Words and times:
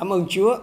Cảm 0.00 0.12
ơn 0.12 0.26
Chúa. 0.28 0.56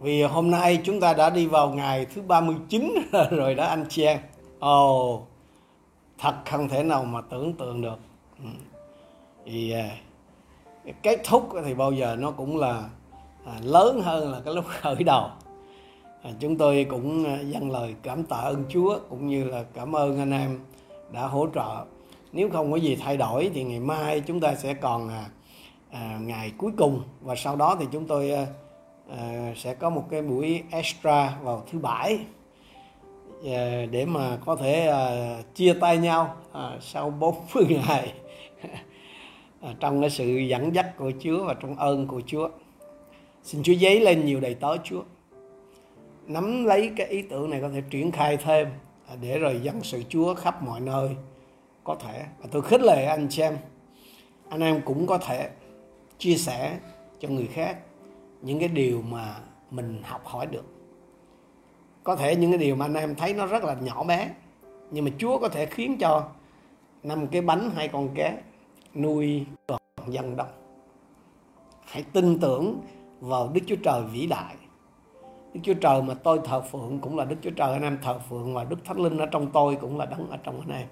Vì 0.00 0.22
hôm 0.22 0.50
nay 0.50 0.80
chúng 0.84 1.00
ta 1.00 1.14
đã 1.14 1.30
đi 1.30 1.46
vào 1.46 1.70
ngày 1.70 2.06
thứ 2.14 2.22
39 2.22 2.92
rồi 3.30 3.54
đó 3.54 3.64
anh 3.64 3.84
chị 3.88 4.04
em. 4.04 4.18
Ồ, 4.58 5.14
oh, 5.14 5.28
thật 6.18 6.34
không 6.50 6.68
thể 6.68 6.82
nào 6.82 7.04
mà 7.04 7.20
tưởng 7.20 7.52
tượng 7.52 7.82
được. 7.82 7.98
Ừ. 8.38 8.50
Thì 9.46 9.72
à, 9.72 9.90
kết 11.02 11.20
thúc 11.24 11.48
thì 11.64 11.74
bao 11.74 11.92
giờ 11.92 12.16
nó 12.18 12.30
cũng 12.30 12.58
là 12.58 12.88
à, 13.44 13.52
lớn 13.62 14.00
hơn 14.04 14.32
là 14.32 14.40
cái 14.44 14.54
lúc 14.54 14.64
khởi 14.80 15.04
đầu. 15.04 15.28
À, 16.22 16.30
chúng 16.40 16.58
tôi 16.58 16.86
cũng 16.90 17.24
dâng 17.52 17.70
lời 17.70 17.94
cảm 18.02 18.24
tạ 18.24 18.36
ơn 18.36 18.64
Chúa 18.68 18.98
cũng 19.08 19.28
như 19.28 19.44
là 19.44 19.64
cảm 19.74 19.96
ơn 19.96 20.18
anh 20.18 20.30
em 20.30 20.60
đã 21.12 21.26
hỗ 21.26 21.46
trợ. 21.54 21.84
Nếu 22.32 22.50
không 22.50 22.72
có 22.72 22.76
gì 22.76 22.96
thay 22.96 23.16
đổi 23.16 23.50
thì 23.54 23.64
ngày 23.64 23.80
mai 23.80 24.20
chúng 24.20 24.40
ta 24.40 24.54
sẽ 24.54 24.74
còn 24.74 25.10
à, 25.94 26.18
ngày 26.20 26.52
cuối 26.58 26.72
cùng. 26.76 27.02
Và 27.20 27.34
sau 27.36 27.56
đó 27.56 27.76
thì 27.80 27.86
chúng 27.92 28.06
tôi 28.06 28.30
à, 28.30 28.46
à, 29.10 29.52
sẽ 29.56 29.74
có 29.74 29.90
một 29.90 30.04
cái 30.10 30.22
buổi 30.22 30.62
extra 30.70 31.36
vào 31.42 31.64
thứ 31.72 31.78
bảy 31.78 32.18
à, 33.44 33.86
để 33.90 34.04
mà 34.06 34.38
có 34.46 34.56
thể 34.56 34.86
à, 34.86 35.36
chia 35.54 35.74
tay 35.80 35.98
nhau 35.98 36.36
à, 36.52 36.78
sau 36.80 37.10
40 37.10 37.66
ngày 37.86 38.12
à, 39.60 39.74
trong 39.80 40.00
cái 40.00 40.10
sự 40.10 40.26
dẫn 40.26 40.74
dắt 40.74 40.96
của 40.96 41.12
Chúa 41.20 41.44
và 41.44 41.54
trong 41.54 41.76
ơn 41.76 42.06
của 42.06 42.22
Chúa. 42.26 42.48
Xin 43.42 43.62
Chúa 43.62 43.72
giấy 43.72 44.00
lên 44.00 44.26
nhiều 44.26 44.40
đầy 44.40 44.54
tớ 44.54 44.76
Chúa. 44.84 45.02
Nắm 46.26 46.64
lấy 46.64 46.90
cái 46.96 47.06
ý 47.06 47.22
tưởng 47.22 47.50
này 47.50 47.60
có 47.60 47.68
thể 47.68 47.82
triển 47.90 48.10
khai 48.10 48.36
thêm 48.36 48.68
à, 49.08 49.16
để 49.20 49.38
rồi 49.38 49.60
dân 49.62 49.82
sự 49.82 50.02
Chúa 50.08 50.34
khắp 50.34 50.62
mọi 50.62 50.80
nơi 50.80 51.10
có 51.84 51.94
thể. 51.94 52.24
Và 52.38 52.48
tôi 52.50 52.62
khích 52.62 52.80
lệ 52.80 53.04
anh 53.04 53.26
chị 53.30 53.42
em 53.42 53.56
anh 54.48 54.60
em 54.60 54.80
cũng 54.84 55.06
có 55.06 55.18
thể 55.18 55.50
chia 56.18 56.36
sẻ 56.36 56.78
cho 57.20 57.28
người 57.28 57.46
khác 57.46 57.78
những 58.42 58.58
cái 58.58 58.68
điều 58.68 59.02
mà 59.02 59.36
mình 59.70 60.02
học 60.04 60.24
hỏi 60.24 60.46
được. 60.46 60.64
Có 62.04 62.16
thể 62.16 62.36
những 62.36 62.50
cái 62.50 62.58
điều 62.58 62.76
mà 62.76 62.84
anh 62.86 62.94
em 62.94 63.14
thấy 63.14 63.34
nó 63.34 63.46
rất 63.46 63.64
là 63.64 63.74
nhỏ 63.74 64.04
bé, 64.04 64.30
nhưng 64.90 65.04
mà 65.04 65.10
Chúa 65.18 65.38
có 65.38 65.48
thể 65.48 65.66
khiến 65.66 65.98
cho 65.98 66.28
năm 67.02 67.26
cái 67.26 67.42
bánh 67.42 67.70
hai 67.74 67.88
con 67.88 68.08
cá 68.14 68.36
nuôi 68.94 69.46
toàn 69.66 69.80
dân 70.08 70.36
đông 70.36 70.48
hãy 71.84 72.02
tin 72.12 72.38
tưởng 72.40 72.80
vào 73.20 73.48
Đức 73.48 73.60
Chúa 73.66 73.76
Trời 73.76 74.02
vĩ 74.12 74.26
đại. 74.26 74.54
Đức 75.54 75.60
Chúa 75.62 75.74
Trời 75.74 76.02
mà 76.02 76.14
tôi 76.14 76.40
thờ 76.44 76.60
phượng 76.60 76.98
cũng 76.98 77.18
là 77.18 77.24
Đức 77.24 77.36
Chúa 77.42 77.50
Trời 77.50 77.72
anh 77.72 77.82
em 77.82 77.98
thờ 78.02 78.18
phượng 78.28 78.54
và 78.54 78.64
Đức 78.64 78.84
Thánh 78.84 79.00
Linh 79.00 79.18
ở 79.18 79.26
trong 79.26 79.50
tôi 79.52 79.76
cũng 79.80 79.98
là 79.98 80.06
đấng 80.06 80.30
ở 80.30 80.36
trong 80.36 80.60
anh 80.60 80.78
em. 80.78 80.88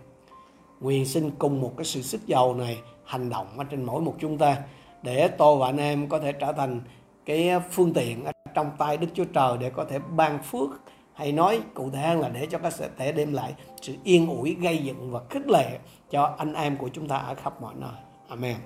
Nguyện 0.81 1.06
xin 1.06 1.31
cùng 1.39 1.61
một 1.61 1.73
cái 1.77 1.84
sự 1.84 2.03
sức 2.03 2.27
giàu 2.27 2.55
này 2.55 2.81
hành 3.05 3.31
động 3.31 3.47
ở 3.59 3.65
trên 3.65 3.84
mỗi 3.84 4.00
một 4.00 4.15
chúng 4.19 4.39
ta 4.39 4.62
để 5.03 5.28
tôi 5.28 5.58
và 5.58 5.67
anh 5.67 5.78
em 5.78 6.08
có 6.08 6.19
thể 6.19 6.33
trở 6.33 6.53
thành 6.53 6.81
cái 7.25 7.50
phương 7.70 7.92
tiện 7.92 8.25
trong 8.55 8.70
tay 8.78 8.97
Đức 8.97 9.06
Chúa 9.14 9.25
Trời 9.25 9.59
để 9.61 9.70
có 9.70 9.84
thể 9.84 9.98
ban 9.98 10.42
phước 10.42 10.70
hay 11.12 11.33
nói 11.33 11.61
cụ 11.75 11.91
thể 11.91 12.00
hơn 12.00 12.20
là 12.20 12.28
để 12.28 12.47
cho 12.47 12.59
các 12.59 12.72
thể 12.97 13.12
đem 13.12 13.33
lại 13.33 13.55
sự 13.81 13.94
yên 14.05 14.28
ủi 14.28 14.55
gây 14.55 14.78
dựng 14.78 15.11
và 15.11 15.20
khích 15.31 15.48
lệ 15.48 15.78
cho 16.11 16.34
anh 16.39 16.55
em 16.55 16.77
của 16.77 16.89
chúng 16.89 17.09
ta 17.09 17.17
ở 17.17 17.34
khắp 17.34 17.62
mọi 17.62 17.75
nơi. 17.77 17.91
Amen. 18.28 18.56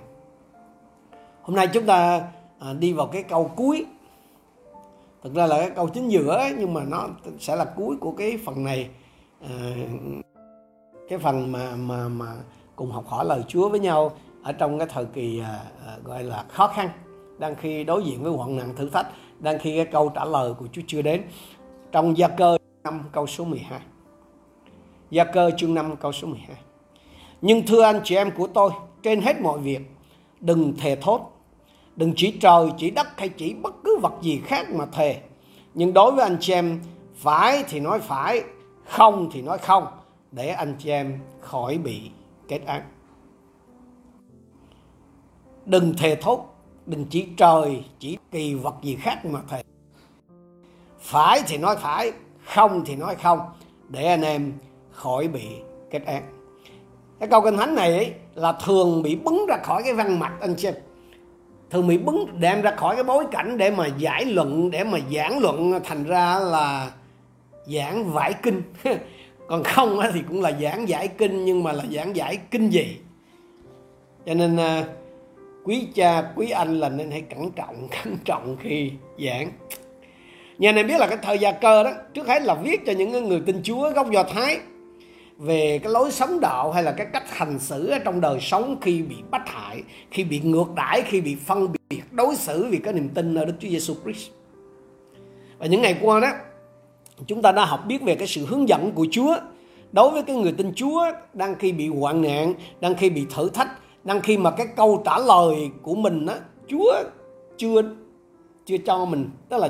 Hôm 1.43 1.57
nay 1.57 1.69
chúng 1.73 1.87
ta 1.87 2.23
à, 2.59 2.73
đi 2.73 2.93
vào 2.93 3.07
cái 3.07 3.23
câu 3.23 3.51
cuối. 3.57 3.87
Thực 5.23 5.35
ra 5.35 5.47
là 5.47 5.59
cái 5.59 5.71
câu 5.71 5.89
chính 5.89 6.09
giữa 6.09 6.43
nhưng 6.59 6.75
mà 6.75 6.85
nó 6.85 7.09
sẽ 7.39 7.57
là 7.57 7.65
cuối 7.65 7.97
của 8.01 8.13
cái 8.13 8.39
phần 8.45 8.65
này. 8.65 8.89
À, 9.43 9.51
cái 11.09 11.19
phần 11.19 11.53
mà 11.53 11.77
mà 11.77 12.09
mà 12.09 12.27
cùng 12.77 12.91
học 12.91 13.07
hỏi 13.07 13.25
lời 13.25 13.43
Chúa 13.49 13.69
với 13.69 13.81
nhau 13.81 14.13
ở 14.47 14.53
trong 14.53 14.79
cái 14.79 14.89
thời 14.91 15.05
kỳ 15.05 15.41
à, 15.41 15.61
à, 15.87 15.97
gọi 16.05 16.25
là 16.25 16.45
khó 16.49 16.69
khăn 16.69 16.89
đang 17.39 17.55
khi 17.55 17.85
đối 17.85 18.05
diện 18.05 18.23
với 18.23 18.33
hoạn 18.33 18.57
nạn 18.57 18.75
thử 18.77 18.91
thách 18.91 19.07
đang 19.39 19.59
khi 19.59 19.77
cái 19.77 19.85
câu 19.85 20.09
trả 20.15 20.25
lời 20.25 20.55
của 20.55 20.67
Chúa 20.73 20.83
chưa 20.87 21.03
đến. 21.03 21.23
Trong 21.93 22.19
gia 22.19 22.29
cơ 22.29 22.59
5 22.85 23.03
câu 23.13 23.27
số 23.27 23.45
12 23.45 23.81
gia 25.11 25.25
cơ 25.25 25.51
chương 25.57 25.75
5 25.75 25.97
câu 25.97 26.13
số 26.13 26.29
12 26.29 26.57
nhưng 27.41 27.67
thưa 27.67 27.83
anh 27.83 28.01
chị 28.05 28.17
em 28.17 28.31
của 28.37 28.47
tôi 28.47 28.71
trên 29.03 29.21
hết 29.21 29.41
mọi 29.41 29.59
việc 29.59 29.81
đừng 30.41 30.75
thề 30.77 30.97
thốt 30.97 31.33
đừng 31.97 32.13
chỉ 32.17 32.31
trời 32.41 32.69
chỉ 32.79 32.91
đất 32.91 33.07
hay 33.17 33.29
chỉ 33.29 33.55
bất 33.55 33.75
cứ 33.85 33.99
vật 34.03 34.13
gì 34.23 34.41
khác 34.45 34.71
mà 34.71 34.87
thề. 34.87 35.21
Nhưng 35.75 35.93
đối 35.93 36.13
với 36.13 36.23
anh 36.23 36.37
chị 36.41 36.53
em 36.53 36.81
phải 37.15 37.65
thì 37.69 37.81
nói 37.81 38.01
phải 38.01 38.43
không 38.85 39.31
thì 39.33 39.43
nói 39.43 39.59
không 39.59 39.87
để 40.33 40.49
anh 40.49 40.75
chị 40.79 40.91
em 40.91 41.19
khỏi 41.41 41.79
bị 41.79 42.11
kết 42.49 42.61
án 42.67 42.83
đừng 45.67 45.95
thề 45.99 46.17
thốt 46.17 46.57
đừng 46.87 47.05
chỉ 47.11 47.27
trời 47.37 47.85
chỉ 47.99 48.19
kỳ 48.31 48.55
vật 48.55 48.75
gì 48.83 48.97
khác 49.01 49.25
mà 49.25 49.41
thề. 49.51 49.63
Phải 51.01 51.43
thì 51.47 51.57
nói 51.57 51.77
phải 51.77 52.13
không 52.45 52.85
thì 52.87 52.97
nói 52.97 53.15
không 53.23 53.41
để 53.89 54.07
anh 54.07 54.23
em 54.23 54.53
khỏi 54.91 55.29
bị 55.29 55.45
kết 55.91 56.03
án. 56.07 56.23
Cái 57.21 57.29
câu 57.29 57.41
kinh 57.41 57.57
thánh 57.57 57.75
này 57.75 57.93
ấy, 57.93 58.13
là 58.35 58.53
thường 58.53 59.03
bị 59.03 59.17
bứng 59.17 59.47
ra 59.49 59.57
khỏi 59.65 59.83
cái 59.83 59.95
văn 59.95 60.19
mặt 60.19 60.33
anh 60.41 60.59
xem 60.59 60.75
thường 61.71 61.89
bị 61.89 61.99
bứng 61.99 62.41
đem 62.41 62.63
ra 62.63 62.75
khỏi 62.77 62.95
cái 62.95 63.05
bối 63.05 63.25
cảnh 63.31 63.59
để 63.59 63.71
mà 63.71 63.87
giải 63.87 64.25
luận 64.25 64.71
để 64.71 64.85
mà 64.85 64.99
giảng 65.15 65.39
luận 65.39 65.81
thành 65.85 66.05
ra 66.05 66.39
là 66.39 66.91
giảng 67.67 68.13
vải 68.13 68.35
kinh. 68.43 68.63
Còn 69.49 69.63
không 69.65 70.01
thì 70.15 70.23
cũng 70.29 70.43
là 70.43 70.53
giảng 70.61 70.89
giải 70.89 71.09
kinh 71.09 71.45
nhưng 71.45 71.63
mà 71.63 71.73
là 71.73 71.85
giảng 71.93 72.17
giải 72.17 72.39
kinh 72.51 72.71
gì 72.71 72.97
cho 74.27 74.35
nên 74.35 74.57
à, 74.57 74.85
quý 75.67 75.89
cha, 75.95 76.33
quý 76.37 76.51
anh 76.51 76.81
là 76.81 76.89
nên 76.89 77.11
hãy 77.11 77.21
cẩn 77.21 77.51
trọng 77.51 77.89
cẩn 78.05 78.17
trọng 78.25 78.57
khi 78.61 78.91
giảng. 79.25 79.51
Nhà 80.59 80.73
này 80.73 80.85
biết 80.85 81.01
là 81.01 81.07
cái 81.07 81.19
thời 81.23 81.39
gia 81.39 81.53
cơ 81.53 81.83
đó, 81.83 81.91
trước 82.15 82.29
hết 82.29 82.43
là 82.43 82.55
viết 82.55 82.87
cho 82.87 82.93
những 82.93 83.29
người 83.29 83.41
tin 83.47 83.61
chúa 83.63 83.91
gốc 83.91 84.11
do 84.11 84.23
thái 84.23 84.59
về 85.37 85.79
cái 85.83 85.93
lối 85.93 86.11
sống 86.11 86.41
đạo 86.41 86.73
hay 86.73 86.83
là 86.83 86.93
cái 86.93 87.07
cách 87.13 87.37
hành 87.37 87.59
xử 87.59 87.87
ở 87.87 87.99
trong 87.99 88.21
đời 88.21 88.39
sống 88.41 88.77
khi 88.81 89.03
bị 89.03 89.17
bắt 89.31 89.43
hại, 89.49 89.83
khi 90.11 90.25
bị 90.25 90.41
ngược 90.41 90.75
đãi, 90.77 91.03
khi 91.03 91.21
bị 91.21 91.37
phân 91.47 91.73
biệt, 91.73 92.03
đối 92.11 92.37
xử 92.37 92.67
vì 92.71 92.79
cái 92.79 92.93
niềm 92.95 93.09
tin 93.09 93.35
ở 93.35 93.45
đức 93.45 93.55
chúa 93.61 93.69
giêsu 93.69 93.95
christ. 94.05 94.31
Và 95.59 95.67
những 95.67 95.83
ngày 95.83 95.97
qua 96.01 96.21
đó, 96.21 96.29
chúng 97.27 97.43
ta 97.43 97.53
đã 97.53 97.65
học 97.65 97.85
biết 97.87 98.03
về 98.03 98.15
cái 98.15 98.29
sự 98.29 98.47
hướng 98.47 98.69
dẫn 98.69 98.93
của 98.93 99.07
chúa 99.11 99.37
đối 99.93 100.11
với 100.11 100.23
cái 100.23 100.37
người 100.37 100.53
tin 100.53 100.73
chúa 100.75 101.05
đang 101.33 101.55
khi 101.55 101.73
bị 101.73 101.89
hoạn 101.89 102.23
nạn, 102.23 102.55
đang 102.81 102.95
khi 102.95 103.11
bị 103.11 103.27
thử 103.35 103.49
thách 103.49 103.69
đang 104.07 104.21
khi 104.21 104.37
mà 104.37 104.51
cái 104.51 104.67
câu 104.77 105.03
trả 105.05 105.19
lời 105.19 105.71
của 105.83 105.95
mình 105.95 106.27
á, 106.27 106.35
Chúa 106.69 106.95
chưa 107.59 107.83
chưa 108.67 108.77
cho 108.87 109.05
mình, 109.05 109.31
tức 109.49 109.59
là 109.59 109.69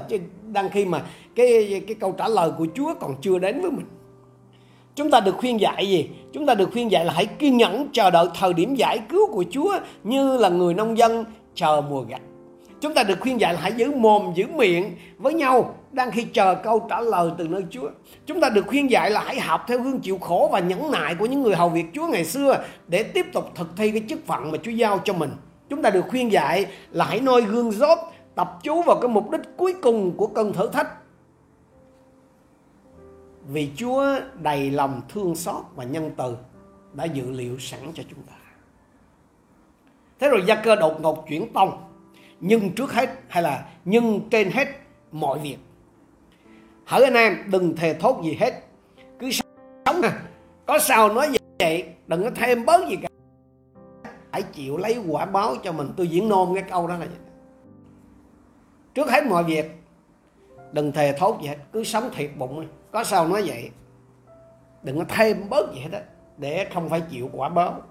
đang 0.52 0.70
khi 0.70 0.84
mà 0.84 1.02
cái 1.34 1.82
cái 1.86 1.94
câu 2.00 2.12
trả 2.12 2.28
lời 2.28 2.50
của 2.58 2.66
Chúa 2.74 2.94
còn 3.00 3.14
chưa 3.20 3.38
đến 3.38 3.60
với 3.60 3.70
mình. 3.70 3.86
Chúng 4.94 5.10
ta 5.10 5.20
được 5.20 5.36
khuyên 5.36 5.60
dạy 5.60 5.88
gì? 5.88 6.08
Chúng 6.32 6.47
ta 6.47 6.54
được 6.54 6.69
khuyên 6.72 6.91
dạy 6.91 7.04
là 7.04 7.12
hãy 7.12 7.26
kiên 7.26 7.56
nhẫn 7.56 7.88
chờ 7.92 8.10
đợi 8.10 8.26
thời 8.34 8.52
điểm 8.52 8.74
giải 8.74 8.98
cứu 9.08 9.32
của 9.32 9.44
Chúa 9.50 9.78
như 10.04 10.38
là 10.38 10.48
người 10.48 10.74
nông 10.74 10.98
dân 10.98 11.24
chờ 11.54 11.82
mùa 11.91 12.03
gặt 12.03 12.20
chúng 12.81 12.94
ta 12.94 13.03
được 13.03 13.20
khuyên 13.20 13.41
dạy 13.41 13.54
là 13.54 13.60
hãy 13.60 13.72
giữ 13.72 13.91
mồm 13.91 14.32
giữ 14.34 14.47
miệng 14.47 14.97
với 15.19 15.34
nhau 15.34 15.75
đang 15.92 16.10
khi 16.10 16.25
chờ 16.25 16.54
câu 16.54 16.87
trả 16.91 17.00
lời 17.00 17.31
từ 17.38 17.48
nơi 17.48 17.64
Chúa. 17.70 17.91
Chúng 18.26 18.41
ta 18.41 18.48
được 18.48 18.66
khuyên 18.66 18.91
dạy 18.91 19.10
là 19.10 19.20
hãy 19.25 19.41
học 19.41 19.64
theo 19.69 19.78
gương 19.78 20.00
chịu 20.00 20.19
khổ 20.19 20.48
và 20.53 20.60
nhẫn 20.60 20.91
nại 20.91 21.15
của 21.15 21.26
những 21.26 21.42
người 21.42 21.54
hầu 21.54 21.69
việc 21.69 21.86
Chúa 21.94 22.06
ngày 22.06 22.25
xưa 22.25 22.65
để 22.88 23.03
tiếp 23.03 23.26
tục 23.32 23.50
thực 23.54 23.76
thi 23.76 23.91
cái 23.91 24.03
chức 24.09 24.26
phận 24.26 24.53
mà 24.53 24.59
Chúa 24.62 24.70
giao 24.70 25.00
cho 25.04 25.12
mình. 25.12 25.31
Chúng 25.69 25.82
ta 25.82 25.91
được 25.91 26.04
khuyên 26.09 26.32
dạy 26.32 26.66
là 26.91 27.04
hãy 27.04 27.20
noi 27.20 27.42
gương 27.42 27.72
dốt, 27.72 27.98
tập 28.34 28.59
chú 28.62 28.82
vào 28.82 28.98
cái 29.00 29.09
mục 29.09 29.31
đích 29.31 29.41
cuối 29.56 29.75
cùng 29.82 30.16
của 30.16 30.26
cơn 30.26 30.53
thử 30.53 30.69
thách. 30.69 30.88
Vì 33.48 33.70
Chúa 33.76 34.04
đầy 34.42 34.70
lòng 34.70 35.00
thương 35.09 35.34
xót 35.34 35.65
và 35.75 35.84
nhân 35.84 36.10
từ 36.16 36.36
đã 36.92 37.04
dự 37.04 37.31
liệu 37.31 37.59
sẵn 37.59 37.81
cho 37.94 38.03
chúng 38.10 38.22
ta. 38.22 38.34
Thế 40.20 40.28
rồi 40.28 40.42
gia 40.47 40.54
cơ 40.54 40.76
đột 40.76 41.00
ngột 41.00 41.28
chuyển 41.28 41.53
tông. 41.53 41.82
Nhưng 42.41 42.72
trước 42.72 42.92
hết, 42.92 43.10
hay 43.28 43.42
là 43.42 43.69
nhưng 43.84 44.28
trên 44.30 44.50
hết 44.50 44.69
mọi 45.12 45.38
việc. 45.38 45.56
Hỡi 46.86 47.04
anh 47.04 47.15
em, 47.15 47.36
đừng 47.50 47.77
thề 47.77 47.94
thốt 47.94 48.22
gì 48.24 48.36
hết. 48.41 48.62
Cứ 49.18 49.30
sống 49.30 50.03
à. 50.03 50.22
Có 50.66 50.78
sao 50.78 51.12
nói 51.12 51.36
vậy, 51.59 51.84
đừng 52.06 52.22
có 52.22 52.30
thêm 52.34 52.65
bớt 52.66 52.88
gì 52.88 52.97
cả. 52.97 53.09
Hãy 54.33 54.42
chịu 54.42 54.77
lấy 54.77 54.98
quả 55.09 55.24
báo 55.24 55.56
cho 55.62 55.72
mình. 55.72 55.92
Tôi 55.97 56.09
diễn 56.09 56.28
nôn 56.28 56.54
cái 56.54 56.65
câu 56.71 56.86
đó 56.86 56.94
là 56.94 56.98
vậy. 56.98 57.09
trước 58.94 59.10
hết 59.10 59.27
mọi 59.27 59.44
việc, 59.44 59.71
đừng 60.72 60.92
thề 60.92 61.12
thốt 61.18 61.38
gì 61.42 61.48
hết. 61.48 61.56
Cứ 61.72 61.84
sống 61.84 62.10
thiệt 62.15 62.30
bụng 62.38 62.66
có 62.92 63.04
sao 63.04 63.28
nói 63.28 63.42
vậy, 63.47 63.71
đừng 64.83 64.98
có 64.98 65.04
thêm 65.09 65.48
bớt 65.48 65.74
gì 65.74 65.80
hết 65.80 65.88
đó 65.92 65.98
để 66.36 66.68
không 66.74 66.88
phải 66.88 67.00
chịu 67.00 67.30
quả 67.33 67.48
báo 67.48 67.83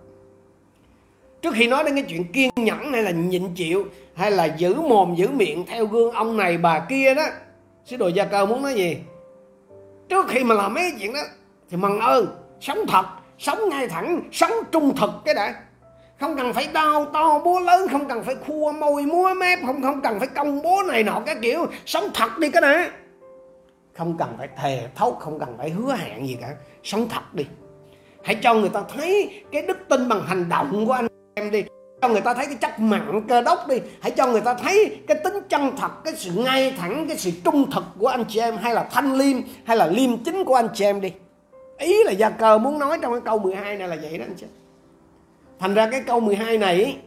trước 1.41 1.53
khi 1.55 1.67
nói 1.67 1.83
đến 1.83 1.95
cái 1.95 2.03
chuyện 2.03 2.31
kiên 2.31 2.49
nhẫn 2.55 2.93
hay 2.93 3.03
là 3.03 3.11
nhịn 3.11 3.53
chịu 3.55 3.85
hay 4.15 4.31
là 4.31 4.45
giữ 4.45 4.73
mồm, 4.73 5.15
giữ 5.15 5.27
miệng 5.29 5.65
theo 5.65 5.85
gương 5.85 6.11
ông 6.11 6.37
này, 6.37 6.57
bà 6.57 6.79
kia 6.89 7.13
đó, 7.13 7.25
sứ 7.85 7.97
đồ 7.97 8.07
gia 8.07 8.25
cơ 8.25 8.45
muốn 8.45 8.61
nói 8.61 8.73
gì? 8.73 8.97
Trước 10.09 10.27
khi 10.29 10.43
mà 10.43 10.55
làm 10.55 10.73
mấy 10.73 10.91
chuyện 10.99 11.13
đó, 11.13 11.19
thì 11.69 11.77
mừng 11.77 11.99
ơn 11.99 12.27
sống 12.59 12.79
thật, 12.87 13.05
sống 13.39 13.69
ngay 13.69 13.87
thẳng, 13.87 14.21
sống 14.31 14.51
trung 14.71 14.95
thực 14.95 15.09
cái 15.25 15.33
đã. 15.33 15.55
Không 16.19 16.37
cần 16.37 16.53
phải 16.53 16.67
đau 16.73 17.05
to 17.05 17.39
búa 17.39 17.59
lớn, 17.59 17.87
không 17.91 18.07
cần 18.07 18.23
phải 18.23 18.35
khua 18.35 18.71
môi, 18.71 19.03
múa 19.03 19.33
mép, 19.37 19.59
không 19.65 19.81
không 19.81 20.01
cần 20.01 20.19
phải 20.19 20.27
công 20.27 20.61
bố 20.61 20.83
này 20.83 21.03
nọ 21.03 21.21
cái 21.25 21.35
kiểu, 21.41 21.65
sống 21.85 22.03
thật 22.13 22.37
đi 22.39 22.49
cái 22.49 22.61
này 22.61 22.89
không 23.97 24.17
cần 24.17 24.35
phải 24.37 24.47
thề 24.57 24.87
thốt, 24.95 25.17
không 25.19 25.39
cần 25.39 25.55
phải 25.57 25.69
hứa 25.69 25.95
hẹn 25.95 26.27
gì 26.27 26.37
cả, 26.41 26.47
sống 26.83 27.09
thật 27.09 27.33
đi. 27.33 27.45
Hãy 28.23 28.35
cho 28.35 28.53
người 28.53 28.69
ta 28.69 28.83
thấy 28.95 29.43
cái 29.51 29.61
đức 29.61 29.77
tin 29.89 30.09
bằng 30.09 30.21
hành 30.25 30.49
động 30.49 30.85
của 30.85 30.91
anh 30.91 31.07
em 31.35 31.51
đi. 31.51 31.63
Cho 32.01 32.09
người 32.09 32.21
ta 32.21 32.33
thấy 32.33 32.45
cái 32.45 32.55
chất 32.55 32.79
mặn, 32.79 33.21
cơ 33.27 33.41
đốc 33.41 33.67
đi. 33.67 33.77
Hãy 34.01 34.11
cho 34.11 34.27
người 34.27 34.41
ta 34.41 34.53
thấy 34.53 34.97
cái 35.07 35.17
tính 35.23 35.33
chân 35.49 35.75
thật, 35.77 35.91
cái 36.03 36.13
sự 36.15 36.31
ngay 36.35 36.71
thẳng, 36.77 37.05
cái 37.07 37.17
sự 37.17 37.31
trung 37.43 37.71
thực 37.71 37.83
của 37.99 38.07
anh 38.07 38.23
chị 38.27 38.39
em, 38.39 38.57
hay 38.57 38.73
là 38.73 38.83
thanh 38.91 39.13
liêm, 39.13 39.37
hay 39.63 39.77
là 39.77 39.87
liêm 39.87 40.17
chính 40.23 40.43
của 40.43 40.55
anh 40.55 40.67
chị 40.73 40.85
em 40.85 41.01
đi. 41.01 41.11
Ý 41.77 42.03
là 42.03 42.11
gia 42.11 42.29
cờ 42.29 42.57
muốn 42.57 42.79
nói 42.79 42.99
trong 43.01 43.11
cái 43.11 43.21
câu 43.25 43.39
12 43.39 43.77
này 43.77 43.87
là 43.87 43.97
vậy 44.01 44.17
đó 44.17 44.25
anh 44.27 44.35
chị. 44.37 44.45
Thành 45.59 45.73
ra 45.73 45.89
cái 45.91 46.01
câu 46.07 46.19
12 46.19 46.57
này, 46.57 46.97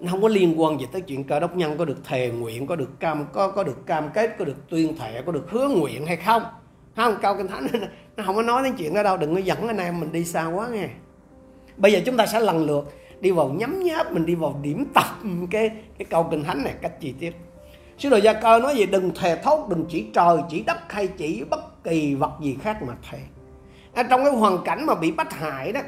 nó 0.00 0.10
không 0.10 0.22
có 0.22 0.28
liên 0.28 0.60
quan 0.60 0.80
gì 0.80 0.86
tới 0.92 1.00
chuyện 1.00 1.24
cơ 1.24 1.40
đốc 1.40 1.56
nhân 1.56 1.78
có 1.78 1.84
được 1.84 1.98
thề 2.04 2.28
nguyện, 2.28 2.66
có 2.66 2.76
được 2.76 3.00
cam, 3.00 3.26
có 3.32 3.48
có 3.48 3.62
được 3.64 3.86
cam 3.86 4.10
kết, 4.14 4.38
có 4.38 4.44
được 4.44 4.68
tuyên 4.70 4.96
thệ, 4.98 5.22
có 5.26 5.32
được 5.32 5.50
hứa 5.50 5.68
nguyện 5.68 6.06
hay 6.06 6.16
không. 6.16 6.42
Không 6.96 7.16
câu 7.22 7.36
kinh 7.36 7.48
thánh? 7.48 7.66
Nó 8.16 8.24
không 8.26 8.36
có 8.36 8.42
nói 8.42 8.62
đến 8.62 8.74
chuyện 8.78 8.94
đó 8.94 9.02
đâu, 9.02 9.16
đừng 9.16 9.34
có 9.34 9.40
dẫn 9.40 9.68
anh 9.68 9.78
em 9.78 10.00
mình 10.00 10.12
đi 10.12 10.24
xa 10.24 10.46
quá 10.46 10.68
nghe. 10.68 10.88
Bây 11.76 11.92
giờ 11.92 12.00
chúng 12.06 12.16
ta 12.16 12.26
sẽ 12.26 12.40
lần 12.40 12.66
lượt 12.66 12.84
đi 13.20 13.30
vào 13.30 13.48
nhấm 13.48 13.82
nháp 13.82 14.12
mình 14.12 14.26
đi 14.26 14.34
vào 14.34 14.58
điểm 14.62 14.86
tập 14.94 15.04
cái 15.50 15.70
cái 15.98 16.06
câu 16.10 16.28
kinh 16.30 16.44
thánh 16.44 16.64
này 16.64 16.74
cách 16.82 17.00
chi 17.00 17.14
tiết. 17.20 17.32
Sứ 17.98 18.08
đồ 18.08 18.16
gia 18.16 18.32
cơ 18.32 18.58
nói 18.58 18.76
gì 18.76 18.86
đừng 18.86 19.10
thề 19.14 19.36
thốt 19.36 19.66
đừng 19.68 19.84
chỉ 19.88 20.06
trời 20.14 20.38
chỉ 20.50 20.62
đất 20.62 20.92
hay 20.92 21.06
chỉ 21.06 21.44
bất 21.44 21.84
kỳ 21.84 22.14
vật 22.14 22.32
gì 22.42 22.56
khác 22.62 22.82
mà 22.82 22.94
thề. 23.10 23.18
À, 23.94 24.02
trong 24.02 24.24
cái 24.24 24.32
hoàn 24.32 24.58
cảnh 24.64 24.86
mà 24.86 24.94
bị 24.94 25.12
bắt 25.12 25.32
hại 25.32 25.72
đó 25.72 25.80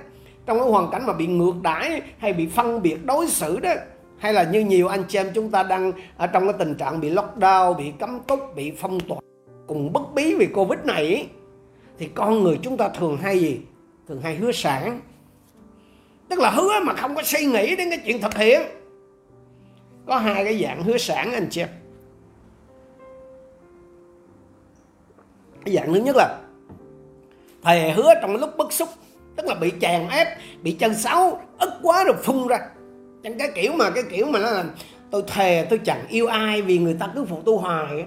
trong 0.46 0.58
cái 0.58 0.68
hoàn 0.68 0.90
cảnh 0.90 1.06
mà 1.06 1.12
bị 1.12 1.26
ngược 1.26 1.62
đãi 1.62 2.02
hay 2.18 2.32
bị 2.32 2.46
phân 2.46 2.82
biệt 2.82 3.04
đối 3.04 3.28
xử 3.28 3.60
đó 3.60 3.70
hay 4.18 4.32
là 4.32 4.42
như 4.42 4.60
nhiều 4.60 4.88
anh 4.88 5.04
chị 5.08 5.18
em 5.18 5.30
chúng 5.34 5.50
ta 5.50 5.62
đang 5.62 5.92
ở 6.16 6.26
trong 6.26 6.44
cái 6.44 6.52
tình 6.58 6.74
trạng 6.74 7.00
bị 7.00 7.10
lockdown 7.10 7.74
bị 7.74 7.92
cấm 7.98 8.20
túc 8.26 8.40
bị 8.56 8.72
phong 8.76 9.00
tỏa 9.00 9.18
cùng 9.66 9.92
bất 9.92 10.14
bí 10.14 10.34
vì 10.34 10.46
covid 10.46 10.80
này 10.84 11.28
thì 11.98 12.08
con 12.14 12.42
người 12.42 12.58
chúng 12.62 12.76
ta 12.76 12.88
thường 12.88 13.16
hay 13.16 13.40
gì? 13.40 13.60
Thường 14.08 14.20
hay 14.20 14.34
hứa 14.34 14.52
sản 14.52 15.00
tức 16.28 16.38
là 16.38 16.50
hứa 16.50 16.80
mà 16.82 16.94
không 16.94 17.14
có 17.14 17.22
suy 17.22 17.44
nghĩ 17.44 17.76
đến 17.76 17.90
cái 17.90 18.00
chuyện 18.04 18.20
thực 18.20 18.36
hiện. 18.36 18.62
Có 20.06 20.16
hai 20.16 20.44
cái 20.44 20.62
dạng 20.62 20.82
hứa 20.82 20.98
sản 20.98 21.32
anh 21.32 21.48
chị 21.50 21.60
em 21.60 21.68
cái 25.64 25.74
dạng 25.74 25.94
thứ 25.94 26.00
nhất 26.00 26.16
là 26.16 26.38
thề 27.62 27.90
hứa 27.90 28.14
trong 28.22 28.36
lúc 28.36 28.56
bức 28.56 28.72
xúc, 28.72 28.88
tức 29.36 29.46
là 29.46 29.54
bị 29.54 29.72
chèn 29.80 30.08
ép, 30.08 30.28
bị 30.62 30.72
chân 30.72 30.94
xấu, 30.94 31.40
ức 31.58 31.72
quá 31.82 32.04
rồi 32.04 32.16
phun 32.22 32.46
ra. 32.46 32.58
Chẳng 33.22 33.38
cái 33.38 33.50
kiểu 33.54 33.72
mà, 33.72 33.90
cái 33.90 34.04
kiểu 34.10 34.26
mà 34.26 34.38
nó 34.38 34.50
là 34.50 34.64
tôi 35.10 35.22
thề 35.26 35.66
tôi 35.70 35.80
chẳng 35.84 36.06
yêu 36.08 36.26
ai 36.26 36.62
vì 36.62 36.78
người 36.78 36.96
ta 37.00 37.10
cứ 37.14 37.24
phụ 37.24 37.42
tôi 37.46 37.58
hoài 37.58 38.06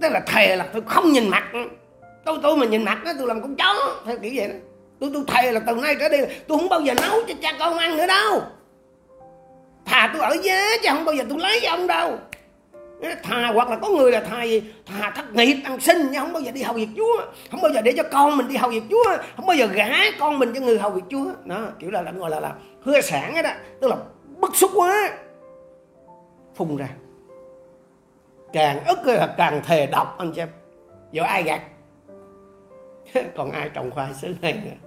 tức 0.00 0.08
là 0.12 0.20
thề 0.26 0.56
là 0.56 0.68
tôi 0.72 0.82
không 0.86 1.12
nhìn 1.12 1.28
mặt. 1.28 1.52
Tôi 2.24 2.38
tôi 2.42 2.56
mà 2.56 2.66
nhìn 2.66 2.84
mặt 2.84 3.02
đó 3.04 3.12
tôi 3.18 3.26
làm 3.26 3.42
con 3.42 3.56
chó, 3.56 4.02
theo 4.06 4.18
kiểu 4.18 4.32
vậy 4.34 4.48
đó 4.48 4.54
tôi 5.00 5.10
tôi 5.14 5.22
thề 5.26 5.52
là 5.52 5.60
từ 5.66 5.74
nay 5.74 5.96
trở 6.00 6.08
đi 6.08 6.18
tôi 6.48 6.58
không 6.58 6.68
bao 6.68 6.80
giờ 6.80 6.94
nấu 6.94 7.20
cho 7.28 7.34
cha 7.42 7.52
con 7.58 7.78
ăn 7.78 7.96
nữa 7.96 8.06
đâu. 8.06 8.42
Thà 9.84 10.10
tôi 10.12 10.22
ở 10.22 10.36
giá 10.42 10.70
chứ 10.82 10.88
không 10.92 11.04
bao 11.04 11.14
giờ 11.14 11.24
tôi 11.28 11.38
lấy 11.38 11.64
ông 11.64 11.86
đâu. 11.86 12.18
Thà 13.22 13.50
hoặc 13.54 13.70
là 13.70 13.76
có 13.76 13.88
người 13.88 14.12
là 14.12 14.20
thà 14.20 14.42
gì? 14.42 14.62
Thà 14.86 15.10
thất 15.10 15.34
nghiệp 15.34 15.56
ăn 15.64 15.80
xin 15.80 15.96
nhưng 16.10 16.20
không 16.20 16.32
bao 16.32 16.42
giờ 16.42 16.50
đi 16.50 16.62
hầu 16.62 16.74
việc 16.74 16.88
chúa. 16.96 17.22
Không 17.50 17.62
bao 17.62 17.72
giờ 17.72 17.80
để 17.80 17.94
cho 17.96 18.02
con 18.12 18.36
mình 18.36 18.48
đi 18.48 18.56
hầu 18.56 18.70
việc 18.70 18.82
chúa. 18.90 19.16
Không 19.36 19.46
bao 19.46 19.56
giờ 19.56 19.66
gả 19.66 19.88
con 20.18 20.38
mình 20.38 20.52
cho 20.54 20.60
người 20.60 20.78
hầu 20.78 20.90
việc 20.90 21.02
chúa. 21.10 21.26
Đó 21.44 21.58
kiểu 21.78 21.90
là, 21.90 22.02
là 22.02 22.12
gọi 22.12 22.30
là 22.30 22.40
là 22.40 22.54
hứa 22.82 23.00
sản 23.00 23.34
ấy 23.34 23.42
đó. 23.42 23.50
Tức 23.80 23.88
là 23.88 23.96
bức 24.40 24.56
xúc 24.56 24.70
quá. 24.74 25.10
Phun 26.54 26.76
ra. 26.76 26.88
Càng 28.52 28.84
ức 28.84 28.98
là 29.04 29.34
càng 29.38 29.60
thề 29.64 29.86
độc 29.86 30.18
anh 30.18 30.34
xem 30.34 30.48
giờ 31.12 31.22
ai 31.22 31.42
gạt? 31.42 31.60
Còn 33.36 33.50
ai 33.50 33.70
trồng 33.74 33.90
khoai 33.90 34.14
xứ 34.14 34.34
này 34.42 34.52
nữa? 34.52 34.85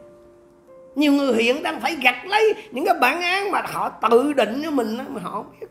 Nhiều 0.95 1.13
người 1.13 1.43
hiện 1.43 1.63
đang 1.63 1.81
phải 1.81 1.95
gặt 2.03 2.25
lấy 2.25 2.53
những 2.71 2.85
cái 2.85 2.95
bản 3.01 3.21
án 3.21 3.51
mà 3.51 3.61
họ 3.65 3.89
tự 3.89 4.33
định 4.33 4.61
cho 4.63 4.71
mình 4.71 4.97
đó, 4.97 5.03
mà 5.07 5.21
họ 5.21 5.31
không 5.31 5.51
biết. 5.59 5.67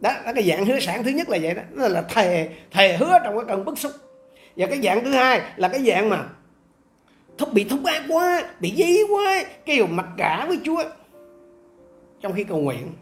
Đó 0.00 0.10
là 0.24 0.32
cái 0.32 0.44
dạng 0.48 0.66
hứa 0.66 0.80
sản 0.80 1.04
thứ 1.04 1.10
nhất 1.10 1.28
là 1.28 1.38
vậy 1.42 1.54
đó. 1.54 1.62
Đó 1.70 1.88
là 1.88 2.02
thề 2.02 2.48
thề 2.70 2.96
hứa 2.96 3.18
trong 3.24 3.36
cái 3.36 3.44
cơn 3.48 3.64
bức 3.64 3.78
xúc. 3.78 3.92
Và 4.56 4.66
cái 4.66 4.80
dạng 4.82 5.04
thứ 5.04 5.10
hai 5.10 5.40
là 5.56 5.68
cái 5.68 5.82
dạng 5.86 6.08
mà 6.08 6.24
thúc 7.38 7.52
bị 7.52 7.64
thúc 7.64 7.84
ác 7.84 8.02
quá 8.08 8.42
bị 8.60 8.74
dí 8.76 9.02
quá 9.02 9.42
kêu 9.64 9.86
mặt 9.86 10.06
cả 10.16 10.44
với 10.48 10.58
chúa 10.64 10.82
trong 12.20 12.32
khi 12.32 12.44
cầu 12.44 12.58
nguyện. 12.58 12.92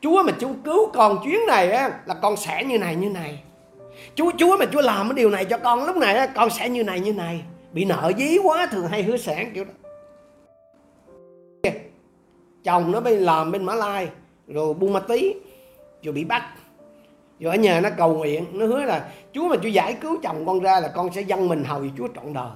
Chúa 0.00 0.22
mà 0.22 0.32
chúa 0.40 0.52
cứu 0.64 0.90
con 0.90 1.18
chuyến 1.24 1.40
này 1.46 1.72
á 1.72 1.90
là 2.06 2.14
con 2.14 2.36
sẽ 2.36 2.64
như 2.64 2.78
này 2.78 2.96
như 2.96 3.08
này. 3.08 3.42
Chúa 4.14 4.30
chúa 4.38 4.56
mà 4.56 4.66
chúa 4.72 4.80
làm 4.80 5.08
cái 5.08 5.14
điều 5.14 5.30
này 5.30 5.44
cho 5.44 5.58
con 5.58 5.84
lúc 5.84 5.96
này 5.96 6.14
á 6.14 6.26
con 6.26 6.50
sẽ 6.50 6.68
như 6.68 6.84
này 6.84 7.00
như 7.00 7.12
này. 7.12 7.42
Bị 7.72 7.84
nợ 7.84 8.12
dí 8.18 8.38
quá 8.38 8.66
thường 8.66 8.86
hay 8.88 9.02
hứa 9.02 9.16
sản 9.16 9.50
kiểu 9.54 9.64
đó 9.64 9.72
chồng 12.64 12.92
nó 12.92 13.00
bên 13.00 13.18
làm 13.18 13.52
bên 13.52 13.64
mã 13.64 13.74
lai, 13.74 14.08
rồi 14.46 14.74
buôn 14.74 14.92
ma 14.92 15.00
tí 15.00 15.34
rồi 16.02 16.12
bị 16.12 16.24
bắt. 16.24 16.42
Rồi 17.40 17.56
ở 17.56 17.56
nhà 17.56 17.80
nó 17.80 17.88
cầu 17.96 18.14
nguyện, 18.14 18.46
nó 18.52 18.66
hứa 18.66 18.82
là, 18.82 19.08
chúa 19.32 19.48
mà 19.48 19.56
chúa 19.62 19.68
giải 19.68 19.92
cứu 20.00 20.16
chồng 20.22 20.46
con 20.46 20.60
ra 20.60 20.80
là 20.80 20.88
con 20.88 21.12
sẽ 21.12 21.20
dâng 21.20 21.48
mình 21.48 21.64
hầu 21.64 21.82
chúa 21.98 22.08
trọn 22.14 22.32
đời. 22.32 22.50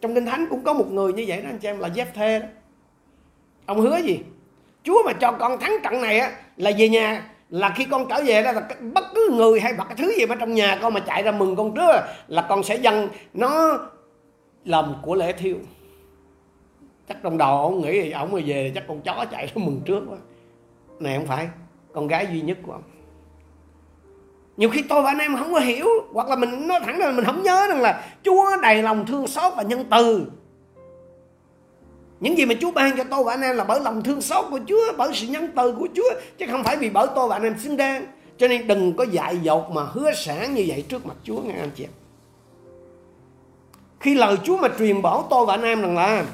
Trong 0.00 0.14
kinh 0.14 0.26
thánh 0.26 0.46
cũng 0.50 0.64
có 0.64 0.74
một 0.74 0.90
người 0.90 1.12
như 1.12 1.24
vậy 1.28 1.42
đó, 1.42 1.48
anh 1.48 1.58
chị 1.58 1.68
em, 1.68 1.78
là 1.78 1.88
Jeff 1.88 2.06
Thê 2.14 2.38
đó. 2.38 2.46
Ông 3.66 3.80
hứa 3.80 3.96
gì? 3.96 4.20
Chúa 4.84 5.02
mà 5.06 5.12
cho 5.12 5.32
con 5.32 5.60
thắng 5.60 5.76
trận 5.82 6.00
này 6.00 6.18
á, 6.18 6.32
là 6.56 6.70
về 6.78 6.88
nhà, 6.88 7.30
là 7.50 7.74
khi 7.76 7.84
con 7.84 8.06
trở 8.08 8.22
về 8.26 8.42
đó, 8.42 8.52
là 8.52 8.68
bất 8.80 9.04
cứ 9.14 9.30
người 9.32 9.60
hay 9.60 9.72
bất 9.72 9.84
cứ 9.88 9.94
thứ 9.98 10.12
gì 10.18 10.26
mà 10.26 10.34
trong 10.34 10.54
nhà 10.54 10.78
con 10.82 10.94
mà 10.94 11.00
chạy 11.00 11.22
ra 11.22 11.32
mừng 11.32 11.56
con 11.56 11.74
trước 11.74 12.00
là 12.28 12.46
con 12.48 12.62
sẽ 12.62 12.76
dâng 12.76 13.08
nó 13.34 13.78
làm 14.64 14.94
của 15.02 15.14
lễ 15.14 15.32
thiêu 15.32 15.56
chắc 17.10 17.22
trong 17.22 17.38
đầu 17.38 17.62
ông 17.62 17.80
nghĩ 17.80 18.02
thì 18.02 18.10
ông 18.10 18.32
mà 18.32 18.40
về 18.46 18.72
chắc 18.74 18.84
con 18.88 19.00
chó 19.00 19.24
chạy 19.30 19.50
nó 19.54 19.62
mừng 19.64 19.80
trước 19.84 20.02
quá. 20.10 20.16
Này 21.00 21.16
không 21.16 21.26
phải, 21.26 21.48
con 21.92 22.06
gái 22.06 22.26
duy 22.32 22.40
nhất 22.40 22.58
của 22.62 22.72
ông. 22.72 22.82
Nhiều 24.56 24.70
khi 24.70 24.82
tôi 24.88 25.02
và 25.02 25.10
anh 25.10 25.18
em 25.18 25.36
không 25.36 25.52
có 25.52 25.60
hiểu, 25.60 25.86
hoặc 26.12 26.28
là 26.28 26.36
mình 26.36 26.68
nói 26.68 26.80
thẳng 26.84 26.98
là 26.98 27.10
mình 27.12 27.24
không 27.24 27.42
nhớ 27.42 27.66
rằng 27.68 27.80
là 27.80 28.04
Chúa 28.22 28.56
đầy 28.62 28.82
lòng 28.82 29.06
thương 29.06 29.26
xót 29.26 29.52
và 29.56 29.62
nhân 29.62 29.84
từ. 29.90 30.26
Những 32.20 32.38
gì 32.38 32.46
mà 32.46 32.54
Chúa 32.60 32.70
ban 32.70 32.96
cho 32.96 33.04
tôi 33.04 33.24
và 33.24 33.32
anh 33.32 33.42
em 33.42 33.56
là 33.56 33.64
bởi 33.64 33.80
lòng 33.80 34.02
thương 34.02 34.20
xót 34.20 34.44
của 34.50 34.60
Chúa, 34.66 34.92
bởi 34.98 35.10
sự 35.14 35.26
nhân 35.26 35.48
từ 35.56 35.72
của 35.72 35.88
Chúa, 35.94 36.10
chứ 36.38 36.46
không 36.50 36.64
phải 36.64 36.76
vì 36.76 36.90
bởi 36.90 37.06
tôi 37.14 37.28
và 37.28 37.36
anh 37.36 37.42
em 37.42 37.58
xứng 37.58 37.76
đáng. 37.76 38.06
Cho 38.36 38.48
nên 38.48 38.66
đừng 38.66 38.92
có 38.96 39.04
dại 39.04 39.38
dột 39.42 39.70
mà 39.70 39.82
hứa 39.82 40.12
sản 40.12 40.54
như 40.54 40.64
vậy 40.68 40.84
trước 40.88 41.06
mặt 41.06 41.16
Chúa, 41.24 41.40
nghe 41.40 41.54
anh 41.60 41.70
chị? 41.74 41.86
Khi 44.00 44.14
lời 44.14 44.36
Chúa 44.44 44.56
mà 44.56 44.68
truyền 44.78 45.02
bảo 45.02 45.26
tôi 45.30 45.46
và 45.46 45.54
anh 45.54 45.62
em 45.62 45.82
rằng 45.82 45.96
là 45.96 46.24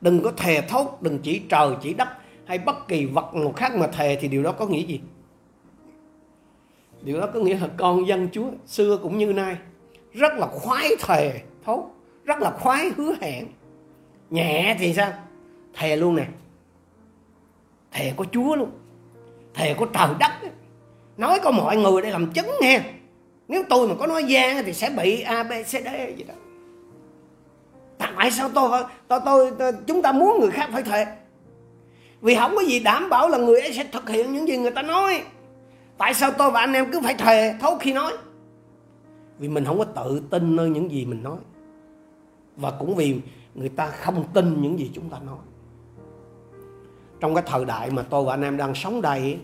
đừng 0.00 0.22
có 0.22 0.32
thề 0.36 0.60
thốt, 0.60 0.98
đừng 1.02 1.18
chỉ 1.18 1.42
trời 1.48 1.68
chỉ 1.82 1.94
đất 1.94 2.08
hay 2.44 2.58
bất 2.58 2.88
kỳ 2.88 3.06
vật 3.06 3.34
nào 3.34 3.52
khác 3.52 3.76
mà 3.76 3.86
thề 3.86 4.18
thì 4.20 4.28
điều 4.28 4.42
đó 4.42 4.52
có 4.52 4.66
nghĩa 4.66 4.82
gì? 4.82 5.00
Điều 7.02 7.20
đó 7.20 7.28
có 7.34 7.40
nghĩa 7.40 7.58
là 7.58 7.68
con 7.76 8.06
dân 8.06 8.28
chúa 8.32 8.50
xưa 8.66 8.98
cũng 9.02 9.18
như 9.18 9.32
nay, 9.32 9.56
rất 10.12 10.32
là 10.32 10.46
khoái 10.46 10.88
thề 11.00 11.40
thốt, 11.64 11.90
rất 12.24 12.38
là 12.38 12.50
khoái 12.50 12.90
hứa 12.96 13.14
hẹn. 13.20 13.46
Nhẹ 14.30 14.76
thì 14.78 14.94
sao? 14.94 15.12
Thề 15.74 15.96
luôn 15.96 16.16
nè. 16.16 16.26
Thề 17.92 18.12
có 18.16 18.24
chúa 18.32 18.56
luôn. 18.56 18.70
Thề 19.54 19.74
có 19.78 19.86
trời 19.94 20.08
đất. 20.18 20.50
Nói 21.16 21.40
có 21.42 21.50
mọi 21.50 21.76
người 21.76 22.02
để 22.02 22.10
làm 22.10 22.32
chứng 22.32 22.50
nghe. 22.60 22.80
Nếu 23.48 23.62
tôi 23.68 23.88
mà 23.88 23.94
có 23.98 24.06
nói 24.06 24.24
gian 24.24 24.64
thì 24.64 24.72
sẽ 24.72 24.90
bị 24.90 25.20
a 25.20 25.42
b 25.42 25.52
c 25.62 25.68
d 25.68 25.88
gì 26.16 26.24
đó 26.28 26.34
tại 28.20 28.30
sao 28.30 28.50
tôi 28.54 28.82
tôi, 29.08 29.20
tôi 29.24 29.50
tôi 29.58 29.72
chúng 29.86 30.02
ta 30.02 30.12
muốn 30.12 30.40
người 30.40 30.50
khác 30.50 30.68
phải 30.72 30.82
thề 30.82 31.06
vì 32.20 32.34
không 32.34 32.52
có 32.56 32.62
gì 32.62 32.80
đảm 32.80 33.08
bảo 33.10 33.28
là 33.28 33.38
người 33.38 33.60
ấy 33.60 33.72
sẽ 33.72 33.84
thực 33.92 34.08
hiện 34.08 34.32
những 34.32 34.48
gì 34.48 34.56
người 34.56 34.70
ta 34.70 34.82
nói. 34.82 35.22
Tại 35.98 36.14
sao 36.14 36.30
tôi 36.38 36.50
và 36.50 36.60
anh 36.60 36.72
em 36.72 36.92
cứ 36.92 37.00
phải 37.00 37.14
thề 37.14 37.54
thốt 37.60 37.78
khi 37.80 37.92
nói. 37.92 38.12
Vì 39.38 39.48
mình 39.48 39.64
không 39.64 39.78
có 39.78 39.84
tự 39.84 40.22
tin 40.30 40.56
nơi 40.56 40.70
những 40.70 40.90
gì 40.90 41.04
mình 41.04 41.22
nói. 41.22 41.36
Và 42.56 42.70
cũng 42.70 42.94
vì 42.94 43.20
người 43.54 43.68
ta 43.68 43.86
không 43.86 44.24
tin 44.34 44.62
những 44.62 44.78
gì 44.78 44.90
chúng 44.94 45.08
ta 45.08 45.18
nói. 45.26 45.38
Trong 47.20 47.34
cái 47.34 47.44
thời 47.46 47.64
đại 47.64 47.90
mà 47.90 48.02
tôi 48.02 48.24
và 48.24 48.34
anh 48.34 48.42
em 48.42 48.56
đang 48.56 48.74
sống 48.74 49.02
đây 49.02 49.38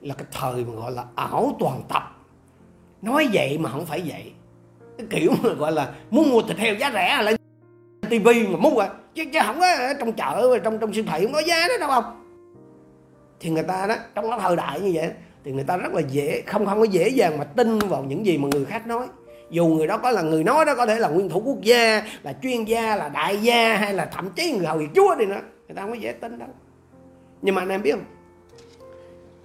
là 0.00 0.14
cái 0.14 0.26
thời 0.32 0.64
mà 0.64 0.74
gọi 0.74 0.92
là 0.92 1.04
ảo 1.14 1.56
toàn 1.58 1.82
tập. 1.88 2.16
Nói 3.02 3.28
vậy 3.32 3.58
mà 3.58 3.70
không 3.70 3.86
phải 3.86 4.02
vậy. 4.06 4.32
Cái 4.98 5.06
kiểu 5.10 5.32
mà 5.42 5.52
gọi 5.52 5.72
là 5.72 5.94
muốn 6.10 6.30
mua 6.30 6.42
thịt 6.42 6.58
heo 6.58 6.74
giá 6.74 6.90
rẻ 6.94 7.22
là 7.22 7.37
tivi 8.10 8.46
mà 8.46 8.58
mua 8.58 8.78
à. 8.78 8.88
Chứ, 9.14 9.24
chứ 9.32 9.38
không 9.46 9.60
có 9.60 9.94
trong 10.00 10.12
chợ 10.12 10.58
trong 10.64 10.78
trong 10.78 10.94
siêu 10.94 11.04
thị 11.06 11.24
không 11.24 11.32
có 11.32 11.42
giá 11.46 11.68
đó 11.68 11.74
đâu 11.80 11.88
không 11.88 12.24
thì 13.40 13.50
người 13.50 13.62
ta 13.62 13.86
đó 13.86 13.94
trong 14.14 14.30
cái 14.30 14.38
thời 14.42 14.56
đại 14.56 14.80
như 14.80 14.90
vậy 14.94 15.10
thì 15.44 15.52
người 15.52 15.64
ta 15.64 15.76
rất 15.76 15.92
là 15.92 16.00
dễ 16.00 16.42
không 16.46 16.66
không 16.66 16.78
có 16.78 16.84
dễ 16.84 17.08
dàng 17.08 17.38
mà 17.38 17.44
tin 17.44 17.78
vào 17.78 18.04
những 18.04 18.26
gì 18.26 18.38
mà 18.38 18.48
người 18.52 18.64
khác 18.64 18.86
nói. 18.86 19.06
Dù 19.50 19.66
người 19.66 19.86
đó 19.86 19.98
có 19.98 20.10
là 20.10 20.22
người 20.22 20.44
nói 20.44 20.64
đó 20.64 20.74
có 20.74 20.86
thể 20.86 20.98
là 20.98 21.08
nguyên 21.08 21.28
thủ 21.28 21.42
quốc 21.44 21.60
gia 21.62 22.02
là 22.22 22.32
chuyên 22.42 22.64
gia 22.64 22.96
là 22.96 23.08
đại 23.08 23.36
gia 23.36 23.76
hay 23.76 23.94
là 23.94 24.04
thậm 24.04 24.30
chí 24.30 24.52
người 24.52 24.66
hầu 24.66 24.80
chúa 24.94 25.14
đi 25.14 25.26
nữa 25.26 25.40
người 25.68 25.74
ta 25.76 25.82
không 25.82 25.90
có 25.90 25.96
dễ 25.96 26.12
tin 26.12 26.38
đâu. 26.38 26.48
Nhưng 27.42 27.54
mà 27.54 27.62
anh 27.62 27.68
em 27.68 27.82
biết 27.82 27.90
không? 27.90 28.04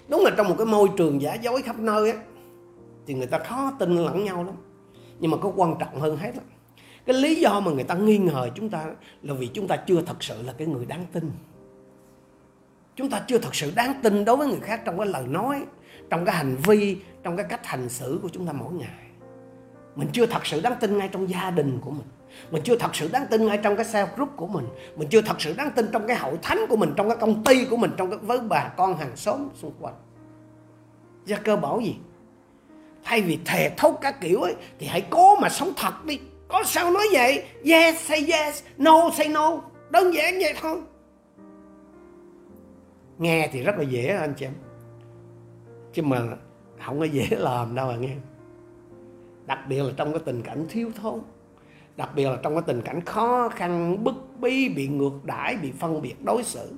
Đúng 0.08 0.24
là 0.24 0.32
trong 0.38 0.50
một 0.50 0.55
cái 0.58 0.65
môi 0.67 0.89
trường 0.98 1.22
giả 1.22 1.34
dối 1.34 1.62
khắp 1.62 1.79
nơi 1.79 2.12
á 2.12 2.17
thì 3.08 3.13
người 3.13 3.27
ta 3.27 3.39
khó 3.39 3.72
tin 3.79 3.96
lẫn 3.96 4.24
nhau 4.24 4.43
lắm. 4.43 4.55
Nhưng 5.20 5.32
mà 5.32 5.38
có 5.38 5.51
quan 5.55 5.75
trọng 5.79 6.00
hơn 6.00 6.17
hết 6.17 6.32
á 6.34 6.52
cái 7.05 7.15
lý 7.15 7.36
do 7.36 7.60
mà 7.60 7.72
người 7.72 7.83
ta 7.83 7.95
nghi 7.95 8.17
ngờ 8.17 8.50
chúng 8.55 8.69
ta 8.69 8.86
là 9.22 9.33
vì 9.33 9.48
chúng 9.48 9.67
ta 9.67 9.75
chưa 9.75 10.01
thật 10.01 10.24
sự 10.24 10.41
là 10.41 10.53
cái 10.57 10.67
người 10.67 10.86
đáng 10.86 11.05
tin. 11.12 11.31
Chúng 12.95 13.10
ta 13.10 13.22
chưa 13.27 13.38
thật 13.38 13.55
sự 13.55 13.72
đáng 13.75 13.93
tin 14.03 14.25
đối 14.25 14.38
với 14.38 14.48
người 14.48 14.60
khác 14.60 14.81
trong 14.86 14.98
cái 14.98 15.07
lời 15.07 15.27
nói, 15.27 15.65
trong 16.10 16.25
cái 16.25 16.36
hành 16.36 16.55
vi, 16.55 16.98
trong 17.24 17.38
cái 17.38 17.45
cách 17.50 17.65
hành 17.65 17.89
xử 17.89 18.19
của 18.22 18.29
chúng 18.29 18.48
ta 18.48 18.53
mỗi 18.53 18.74
ngày. 18.74 18.89
Mình 19.95 20.07
chưa 20.12 20.25
thật 20.25 20.45
sự 20.45 20.62
đáng 20.62 20.75
tin 20.79 20.98
ngay 20.98 21.10
trong 21.12 21.29
gia 21.29 21.51
đình 21.51 21.79
của 21.81 21.91
mình. 21.91 22.07
Mình 22.51 22.62
chưa 22.63 22.75
thật 22.75 22.95
sự 22.95 23.10
đáng 23.13 23.25
tin 23.29 23.45
ngay 23.45 23.57
trong 23.57 23.75
cái 23.75 23.86
self 23.86 24.07
group 24.15 24.29
của 24.36 24.48
mình. 24.48 24.65
Mình 24.95 25.10
chưa 25.10 25.22
thật 25.22 25.41
sự 25.41 25.53
đáng 25.57 25.72
tin 25.75 25.88
trong 25.91 26.07
cái 26.07 26.17
hậu 26.17 26.38
thánh 26.41 26.60
của 26.69 26.75
mình, 26.75 26.93
trong 26.95 27.10
cái 27.10 27.17
công 27.17 27.43
ty 27.43 27.65
của 27.65 27.77
mình, 27.77 27.91
trong 27.98 28.10
cái 28.10 28.19
với 28.19 28.39
bà 28.39 28.74
con 28.77 28.98
hàng 28.98 29.15
xóm 29.15 29.50
xung 29.55 29.74
quanh. 29.79 29.93
Gia 31.25 31.38
cơ 31.38 31.55
bảo 31.55 31.81
gì? 31.81 31.95
Thay 33.03 33.22
vì 33.22 33.39
thề 33.45 33.72
thốt 33.77 33.98
các 34.01 34.22
kiểu 34.22 34.41
ấy, 34.41 34.55
thì 34.79 34.88
hãy 34.88 35.01
cố 35.10 35.36
mà 35.36 35.50
sống 35.50 35.72
thật 35.75 36.05
đi 36.05 36.19
có 36.53 36.63
sao 36.63 36.91
nói 36.91 37.07
vậy? 37.12 37.43
Yes, 37.65 38.01
say 38.01 38.25
yes. 38.31 38.63
No, 38.77 39.10
say 39.17 39.29
no. 39.29 39.62
Đơn 39.89 40.13
giản 40.13 40.33
vậy 40.41 40.53
thôi. 40.62 40.81
Nghe 43.17 43.50
thì 43.51 43.63
rất 43.63 43.75
là 43.77 43.83
dễ 43.83 44.07
anh 44.07 44.33
chị 44.38 44.45
em. 44.45 44.53
Chứ 45.93 46.01
mà 46.01 46.22
không 46.86 47.00
có 47.00 47.05
dễ 47.05 47.27
làm 47.29 47.75
đâu 47.75 47.88
mà 47.88 47.95
nghe. 47.95 48.15
Đặc 49.45 49.60
biệt 49.69 49.83
là 49.83 49.91
trong 49.98 50.13
cái 50.13 50.22
tình 50.25 50.41
cảnh 50.41 50.65
thiếu 50.69 50.91
thốn. 51.01 51.19
Đặc 51.98 52.10
biệt 52.15 52.25
là 52.25 52.38
trong 52.43 52.55
cái 52.55 52.63
tình 52.67 52.81
cảnh 52.81 53.01
khó 53.01 53.50
khăn, 53.50 54.03
bức 54.03 54.15
bí, 54.39 54.69
bị 54.69 54.88
ngược 54.88 55.24
đãi, 55.24 55.55
bị 55.55 55.72
phân 55.72 56.01
biệt, 56.01 56.15
đối 56.25 56.43
xử. 56.43 56.72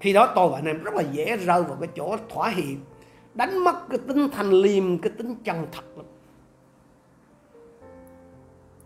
Khi 0.00 0.12
đó 0.12 0.32
tôi 0.34 0.48
và 0.48 0.58
anh 0.58 0.66
em 0.66 0.82
rất 0.82 0.94
là 0.94 1.02
dễ 1.12 1.36
rơi 1.36 1.62
vào 1.62 1.76
cái 1.80 1.88
chỗ 1.96 2.16
thỏa 2.28 2.48
hiệp. 2.48 2.78
Đánh 3.34 3.64
mất 3.64 3.88
cái 3.88 3.98
tính 4.08 4.28
thanh 4.32 4.50
liêm, 4.50 4.98
cái 4.98 5.12
tính 5.18 5.36
chân 5.44 5.66
thật 5.72 5.84
lắm 5.96 6.06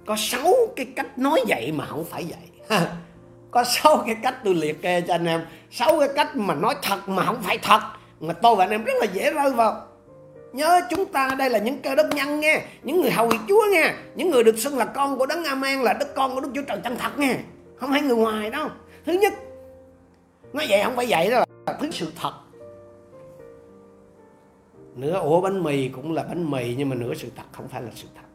có 0.08 0.16
sáu 0.16 0.54
cái 0.76 0.86
cách 0.96 1.18
nói 1.18 1.40
vậy 1.48 1.72
mà 1.72 1.86
không 1.86 2.04
phải 2.04 2.26
vậy. 2.28 2.78
Có 3.50 3.64
sáu 3.64 4.02
cái 4.06 4.16
cách 4.22 4.34
tôi 4.44 4.54
liệt 4.54 4.82
kê 4.82 5.00
cho 5.00 5.14
anh 5.14 5.26
em. 5.26 5.46
Sáu 5.70 5.98
cái 6.00 6.08
cách 6.16 6.36
mà 6.36 6.54
nói 6.54 6.74
thật 6.82 7.08
mà 7.08 7.24
không 7.24 7.42
phải 7.42 7.58
thật, 7.58 7.80
mà 8.20 8.34
tôi 8.34 8.56
và 8.56 8.64
anh 8.64 8.70
em 8.70 8.84
rất 8.84 8.92
là 9.00 9.06
dễ 9.12 9.30
rơi 9.30 9.52
vào. 9.52 9.86
Nhớ 10.52 10.80
chúng 10.90 11.04
ta, 11.04 11.34
đây 11.38 11.50
là 11.50 11.58
những 11.58 11.82
cơ 11.82 11.94
đốc 11.94 12.06
nhân 12.14 12.40
nghe, 12.40 12.62
những 12.82 13.00
người 13.00 13.10
hầu 13.10 13.30
chúa 13.48 13.62
nghe, 13.72 13.92
những 14.14 14.30
người 14.30 14.44
được 14.44 14.58
xưng 14.58 14.78
là 14.78 14.84
con 14.84 15.18
của 15.18 15.26
đấng 15.26 15.44
amen, 15.44 15.80
là 15.80 15.92
đức 15.92 16.14
con 16.14 16.34
của 16.34 16.40
đức 16.40 16.50
chúa 16.54 16.62
trời 16.62 16.78
chân 16.84 16.96
thật 16.96 17.18
nghe. 17.18 17.36
Không 17.76 17.90
phải 17.90 18.00
người 18.00 18.16
ngoài 18.16 18.50
đâu. 18.50 18.68
Thứ 19.06 19.12
nhất, 19.12 19.32
nói 20.52 20.66
vậy 20.68 20.82
không 20.84 20.96
phải 20.96 21.06
vậy 21.08 21.30
đó 21.30 21.44
là 21.66 21.78
thứ 21.80 21.90
sự 21.90 22.12
thật. 22.20 22.32
Nửa 24.96 25.12
ổ 25.12 25.40
bánh 25.40 25.62
mì 25.62 25.88
cũng 25.88 26.12
là 26.12 26.22
bánh 26.22 26.50
mì, 26.50 26.74
nhưng 26.78 26.88
mà 26.88 26.96
nửa 26.96 27.14
sự 27.14 27.28
thật 27.36 27.44
không 27.52 27.68
phải 27.68 27.82
là 27.82 27.90
sự 27.94 28.08
thật 28.14 28.27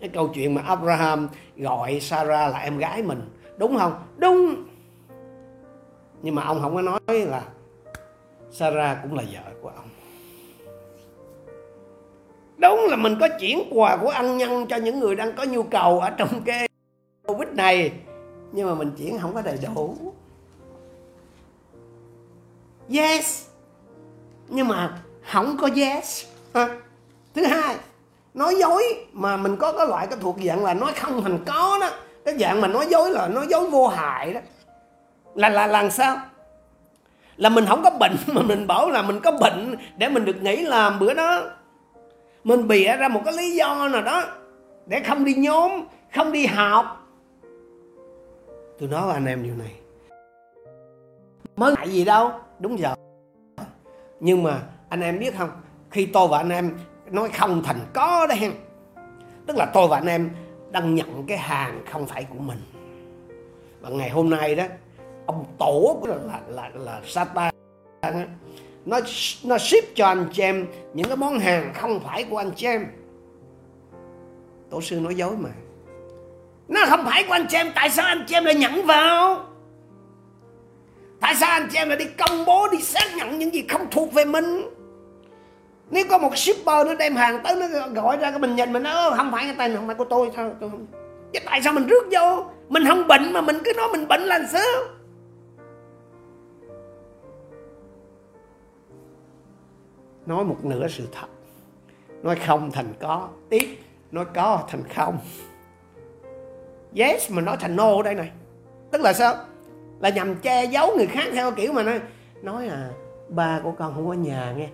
cái 0.00 0.08
câu 0.08 0.28
chuyện 0.28 0.54
mà 0.54 0.62
Abraham 0.62 1.28
gọi 1.56 2.00
Sarah 2.00 2.52
là 2.52 2.58
em 2.58 2.78
gái 2.78 3.02
mình. 3.02 3.30
Đúng 3.58 3.76
không? 3.78 4.02
Đúng. 4.16 4.54
Nhưng 6.22 6.34
mà 6.34 6.42
ông 6.42 6.60
không 6.62 6.74
có 6.74 6.82
nói 6.82 7.00
là 7.08 7.42
Sarah 8.50 8.98
cũng 9.02 9.14
là 9.14 9.22
vợ 9.32 9.52
của 9.62 9.68
ông. 9.68 9.88
Đúng 12.56 12.86
là 12.90 12.96
mình 12.96 13.16
có 13.20 13.28
chuyển 13.40 13.62
quà 13.70 13.96
của 13.96 14.08
ăn 14.08 14.36
nhân 14.36 14.66
cho 14.66 14.76
những 14.76 15.00
người 15.00 15.16
đang 15.16 15.32
có 15.36 15.44
nhu 15.44 15.62
cầu 15.62 16.00
ở 16.00 16.10
trong 16.10 16.42
cái 16.44 16.68
covid 17.26 17.48
này. 17.48 17.92
Nhưng 18.52 18.68
mà 18.68 18.74
mình 18.74 18.90
chuyển 18.98 19.18
không 19.18 19.34
có 19.34 19.42
đầy 19.42 19.58
đủ. 19.74 19.96
Yes. 22.90 23.46
Nhưng 24.48 24.68
mà 24.68 25.02
không 25.32 25.56
có 25.60 25.68
yes. 25.76 26.26
Thứ 27.34 27.44
hai 27.46 27.76
nói 28.36 28.54
dối, 28.60 29.06
mà 29.12 29.36
mình 29.36 29.56
có 29.56 29.72
cái 29.72 29.86
loại 29.86 30.06
cái 30.06 30.18
thuộc 30.20 30.36
dạng 30.44 30.64
là 30.64 30.74
nói 30.74 30.92
không 30.92 31.22
thành 31.22 31.38
có 31.46 31.78
đó. 31.80 31.90
Cái 32.24 32.38
dạng 32.38 32.60
mà 32.60 32.68
nói 32.68 32.86
dối 32.90 33.10
là 33.10 33.28
nói 33.28 33.46
dối 33.48 33.70
vô 33.70 33.88
hại 33.88 34.32
đó. 34.32 34.40
Là 35.34 35.48
là 35.48 35.66
làm 35.66 35.90
sao? 35.90 36.16
Là 37.36 37.48
mình 37.48 37.64
không 37.68 37.82
có 37.82 37.90
bệnh, 37.90 38.16
mà 38.26 38.42
mình 38.42 38.66
bảo 38.66 38.90
là 38.90 39.02
mình 39.02 39.20
có 39.20 39.32
bệnh 39.32 39.76
để 39.96 40.08
mình 40.08 40.24
được 40.24 40.42
nghỉ 40.42 40.56
làm 40.56 40.98
bữa 40.98 41.14
đó. 41.14 41.42
Mình 42.44 42.68
bịa 42.68 42.96
ra 42.96 43.08
một 43.08 43.22
cái 43.24 43.34
lý 43.34 43.50
do 43.50 43.88
nào 43.88 44.02
đó 44.02 44.22
để 44.86 45.00
không 45.00 45.24
đi 45.24 45.34
nhóm, 45.34 45.84
không 46.14 46.32
đi 46.32 46.46
học 46.46 47.06
tôi 48.78 48.88
nói 48.88 49.06
với 49.06 49.14
anh 49.14 49.26
em 49.26 49.42
điều 49.42 49.54
này. 49.54 49.74
Mới 51.56 51.74
ngại 51.76 51.90
gì 51.90 52.04
đâu, 52.04 52.30
đúng 52.58 52.78
giờ. 52.78 52.94
Nhưng 54.20 54.42
mà 54.42 54.62
anh 54.88 55.00
em 55.00 55.18
biết 55.18 55.34
không? 55.38 55.50
Khi 55.90 56.06
tôi 56.06 56.28
và 56.28 56.38
anh 56.38 56.50
em 56.50 56.78
nói 57.10 57.28
không 57.28 57.62
thành 57.62 57.80
có 57.92 58.26
đấy 58.26 58.50
tức 59.46 59.56
là 59.56 59.66
tôi 59.74 59.88
và 59.88 59.96
anh 59.96 60.06
em 60.06 60.30
đang 60.70 60.94
nhận 60.94 61.26
cái 61.26 61.38
hàng 61.38 61.82
không 61.90 62.06
phải 62.06 62.26
của 62.30 62.38
mình. 62.38 62.58
Và 63.80 63.88
ngày 63.88 64.10
hôm 64.10 64.30
nay 64.30 64.54
đó 64.54 64.64
ông 65.26 65.44
tổ 65.58 65.98
của 66.00 66.06
là 66.06 66.14
là 66.16 66.40
là, 66.48 66.70
là 66.74 67.00
Satan 67.04 67.52
nó 68.84 69.00
nó 69.44 69.58
ship 69.58 69.94
cho 69.94 70.06
anh 70.06 70.28
chị 70.32 70.42
em 70.42 70.66
những 70.94 71.08
cái 71.08 71.16
món 71.16 71.38
hàng 71.38 71.72
không 71.74 72.00
phải 72.00 72.24
của 72.24 72.36
anh 72.36 72.50
chị 72.56 72.66
em 72.66 72.86
tổ 74.70 74.80
sư 74.80 75.00
nói 75.00 75.14
dối 75.14 75.36
mà. 75.36 75.50
Nó 76.68 76.86
không 76.86 77.04
phải 77.04 77.24
của 77.28 77.32
anh 77.32 77.46
chị 77.48 77.56
em 77.56 77.72
tại 77.74 77.90
sao 77.90 78.06
anh 78.06 78.24
chị 78.28 78.34
em 78.34 78.44
lại 78.44 78.54
nhận 78.54 78.86
vào? 78.86 79.46
Tại 81.20 81.34
sao 81.34 81.50
anh 81.50 81.68
chị 81.72 81.78
em 81.78 81.88
lại 81.88 81.98
đi 81.98 82.04
công 82.18 82.44
bố 82.44 82.68
đi 82.72 82.82
xác 82.82 83.16
nhận 83.16 83.38
những 83.38 83.54
gì 83.54 83.64
không 83.68 83.86
thuộc 83.90 84.12
về 84.12 84.24
mình? 84.24 84.75
Nếu 85.90 86.04
có 86.10 86.18
một 86.18 86.36
shipper 86.36 86.86
nó 86.86 86.94
đem 86.94 87.16
hàng 87.16 87.40
tới, 87.44 87.56
nó 87.56 87.88
gọi 87.88 88.16
ra 88.16 88.30
cái 88.30 88.38
mình 88.38 88.56
nhìn 88.56 88.72
mình 88.72 88.82
nói, 88.82 89.10
không 89.16 89.32
phải, 89.32 89.44
cái 89.44 89.54
tay 89.58 89.68
này 89.68 89.76
không 89.76 89.86
phải 89.86 89.96
của 89.96 90.04
tôi 90.04 90.30
sao 90.36 90.54
tôi 90.60 90.70
không 90.70 90.86
chứ 91.32 91.40
tại 91.44 91.62
sao 91.62 91.72
mình 91.72 91.86
rước 91.86 92.08
vô? 92.10 92.44
Mình 92.68 92.84
không 92.88 93.06
bệnh 93.06 93.32
mà 93.32 93.40
mình 93.40 93.56
cứ 93.64 93.72
nói 93.76 93.88
mình 93.92 94.08
bệnh 94.08 94.20
là 94.20 94.40
sao? 94.52 94.84
Nói 100.26 100.44
một 100.44 100.64
nửa 100.64 100.88
sự 100.88 101.08
thật. 101.12 101.26
Nói 102.22 102.36
không 102.46 102.70
thành 102.70 102.94
có, 103.00 103.28
tiếp. 103.48 103.78
Nói 104.10 104.24
có 104.34 104.62
thành 104.68 104.82
không. 104.94 105.18
Yes 106.96 107.30
mà 107.30 107.42
nói 107.42 107.56
thành 107.60 107.76
no 107.76 108.02
đây 108.02 108.14
này. 108.14 108.30
Tức 108.90 109.00
là 109.00 109.12
sao? 109.12 109.34
Là 110.00 110.08
nhằm 110.08 110.34
che 110.34 110.64
giấu 110.64 110.96
người 110.96 111.06
khác 111.06 111.24
theo 111.32 111.50
kiểu 111.50 111.72
mà 111.72 111.82
nói 111.82 112.00
nói 112.42 112.68
à 112.68 112.90
ba 113.28 113.60
của 113.62 113.72
con 113.78 113.94
không 113.94 114.06
có 114.06 114.12
nhà 114.12 114.54
nghe 114.56 114.68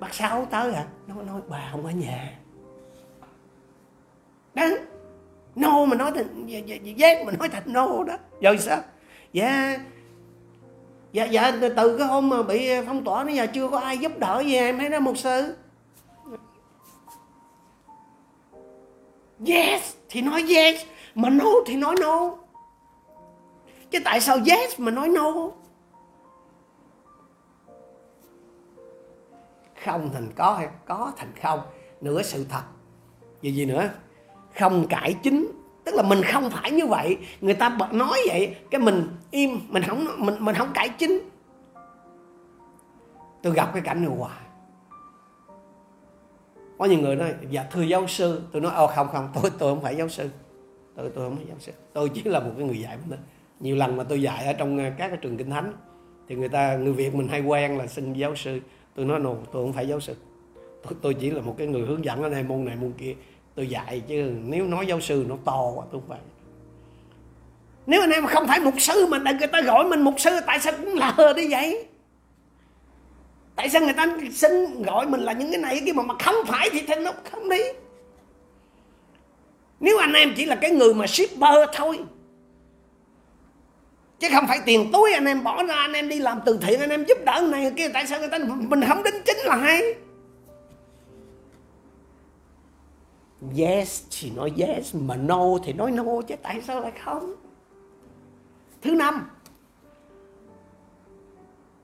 bác 0.00 0.14
sáu 0.14 0.46
tới 0.50 0.72
hả? 0.72 0.84
nó 1.06 1.22
nói, 1.22 1.40
bà 1.48 1.68
không 1.72 1.86
ở 1.86 1.92
nhà. 1.92 2.38
Đó. 4.54 4.64
No 5.54 5.84
mà 5.84 5.96
nói 5.96 6.12
thành 6.14 6.46
dạ, 6.46 6.58
dạ, 6.58 6.76
dạ, 6.82 7.08
yes 7.08 7.26
mà 7.26 7.32
nói 7.32 7.48
thành 7.48 7.62
no 7.66 8.04
đó. 8.04 8.16
Rồi 8.40 8.58
sao? 8.58 8.82
Dạ 9.32 9.78
dạ 11.12 11.24
dạ 11.24 11.52
từ 11.76 11.98
cái 11.98 12.06
hôm 12.06 12.28
mà 12.28 12.42
bị 12.42 12.70
phong 12.86 13.04
tỏa 13.04 13.24
nó 13.24 13.32
giờ 13.32 13.46
chưa 13.46 13.68
có 13.68 13.78
ai 13.78 13.98
giúp 13.98 14.18
đỡ 14.18 14.42
gì, 14.46 14.56
em 14.56 14.78
thấy 14.78 14.88
đó 14.88 15.00
một 15.00 15.18
sư. 15.18 15.56
Yes, 19.46 19.94
thì 20.08 20.20
nói 20.22 20.44
yes, 20.48 20.80
mà 21.14 21.30
no 21.30 21.50
thì 21.66 21.76
nói 21.76 21.96
no 22.00 22.30
chứ 23.90 23.98
tại 24.04 24.20
sao 24.20 24.38
yes 24.46 24.80
mà 24.80 24.90
nói 24.90 25.08
no 25.08 25.50
không 29.84 30.10
thành 30.12 30.28
có 30.36 30.54
hay 30.54 30.68
có 30.86 31.12
thành 31.16 31.32
không, 31.42 31.60
nửa 32.00 32.22
sự 32.22 32.46
thật. 32.48 32.62
Gì 33.42 33.52
gì 33.52 33.64
nữa? 33.64 33.88
Không 34.58 34.86
cải 34.86 35.14
chính, 35.22 35.52
tức 35.84 35.94
là 35.94 36.02
mình 36.02 36.22
không 36.32 36.50
phải 36.50 36.70
như 36.70 36.86
vậy. 36.86 37.16
Người 37.40 37.54
ta 37.54 37.78
nói 37.92 38.18
vậy, 38.28 38.56
cái 38.70 38.80
mình 38.80 39.08
im, 39.30 39.60
mình 39.68 39.82
không, 39.82 40.06
mình 40.18 40.34
mình 40.40 40.54
không 40.54 40.70
cải 40.74 40.88
chính. 40.88 41.20
Tôi 43.42 43.52
gặp 43.52 43.70
cái 43.72 43.82
cảnh 43.82 44.02
này 44.02 44.16
hoài. 44.16 44.40
Có 46.78 46.84
nhiều 46.84 46.98
người 46.98 47.16
nói 47.16 47.34
dạ 47.50 47.64
thưa 47.70 47.82
giáo 47.82 48.06
sư. 48.06 48.42
Tôi 48.52 48.62
nói 48.62 48.72
ô 48.74 48.86
không 48.86 49.08
không, 49.12 49.28
tôi 49.34 49.50
tôi 49.58 49.74
không 49.74 49.82
phải 49.82 49.96
giáo 49.96 50.08
sư. 50.08 50.30
Tôi 50.96 51.10
tôi 51.14 51.24
không 51.24 51.36
phải 51.36 51.46
giáo 51.48 51.56
sư. 51.58 51.72
Tôi 51.92 52.08
chỉ 52.14 52.22
là 52.24 52.40
một 52.40 52.50
cái 52.56 52.66
người 52.66 52.80
dạy 52.80 52.98
mình 53.06 53.20
nhiều 53.60 53.76
lần 53.76 53.96
mà 53.96 54.04
tôi 54.04 54.22
dạy 54.22 54.46
ở 54.46 54.52
trong 54.52 54.78
ờ, 54.78 54.84
các 54.98 55.08
cái 55.08 55.16
trường 55.16 55.36
kinh 55.36 55.50
thánh, 55.50 55.72
thì 56.28 56.34
người 56.34 56.48
ta, 56.48 56.76
người 56.76 56.92
việt 56.92 57.14
mình 57.14 57.28
hay 57.28 57.40
quen 57.40 57.78
là 57.78 57.86
xin 57.86 58.12
giáo 58.12 58.34
sư 58.36 58.60
tôi 58.94 59.04
nói 59.04 59.20
nô, 59.20 59.36
tôi 59.52 59.64
không 59.64 59.72
phải 59.72 59.88
giáo 59.88 60.00
sư. 60.00 60.14
Tôi, 60.82 60.92
tôi 61.02 61.14
chỉ 61.14 61.30
là 61.30 61.40
một 61.40 61.54
cái 61.58 61.66
người 61.66 61.82
hướng 61.82 62.04
dẫn 62.04 62.22
ở 62.22 62.28
đây 62.28 62.42
môn 62.42 62.64
này 62.64 62.76
môn 62.76 62.92
kia. 62.98 63.14
Tôi 63.54 63.68
dạy 63.68 64.02
chứ 64.08 64.32
nếu 64.44 64.66
nói 64.66 64.86
giáo 64.86 65.00
sư 65.00 65.26
nó 65.28 65.36
to 65.44 65.72
quá 65.74 65.86
tôi 65.92 66.00
không 66.00 66.08
phải. 66.08 66.18
Nếu 67.86 68.00
anh 68.00 68.10
em 68.10 68.26
không 68.26 68.46
phải 68.46 68.60
mục 68.60 68.74
sư 68.78 69.06
mà 69.06 69.18
người 69.38 69.48
ta 69.48 69.60
gọi 69.62 69.84
mình 69.84 70.00
mục 70.00 70.14
sư 70.18 70.30
tại 70.46 70.60
sao 70.60 70.72
cũng 70.78 70.94
lờ 70.94 71.32
đi 71.32 71.50
vậy? 71.50 71.86
Tại 73.56 73.68
sao 73.68 73.82
người 73.82 73.92
ta 73.92 74.16
xin 74.32 74.82
gọi 74.82 75.06
mình 75.06 75.20
là 75.20 75.32
những 75.32 75.50
cái 75.50 75.60
này 75.60 75.80
cái 75.84 75.94
mà 75.94 76.02
mà 76.02 76.14
không 76.18 76.34
phải 76.46 76.70
thì 76.72 76.82
thì 76.86 76.94
nó 76.94 77.12
không 77.30 77.48
đi. 77.48 77.60
Nếu 79.80 79.98
anh 79.98 80.12
em 80.12 80.32
chỉ 80.36 80.44
là 80.44 80.54
cái 80.54 80.70
người 80.70 80.94
mà 80.94 81.06
shipper 81.06 81.68
thôi 81.74 81.98
chứ 84.24 84.30
không 84.34 84.46
phải 84.48 84.58
tiền 84.66 84.90
túi 84.92 85.12
anh 85.12 85.24
em 85.24 85.44
bỏ 85.44 85.62
ra, 85.62 85.74
anh 85.74 85.92
em 85.92 86.08
đi 86.08 86.18
làm 86.18 86.40
từ 86.46 86.58
thiện, 86.62 86.80
anh 86.80 86.90
em 86.90 87.04
giúp 87.04 87.18
đỡ 87.26 87.46
này 87.50 87.72
kia. 87.76 87.88
Tại 87.88 88.06
sao 88.06 88.18
người 88.18 88.28
ta 88.28 88.38
mình 88.58 88.80
không 88.88 89.02
đính 89.02 89.22
chính 89.26 89.36
là 89.44 89.56
hay? 89.56 89.82
Yes 93.58 94.02
thì 94.20 94.30
nói 94.30 94.52
yes, 94.58 94.94
mà 94.94 95.16
no 95.16 95.58
thì 95.64 95.72
nói 95.72 95.90
no 95.90 96.04
chứ 96.28 96.34
tại 96.42 96.60
sao 96.66 96.80
lại 96.80 96.92
không? 97.04 97.34
Thứ 98.82 98.94
năm, 98.94 99.30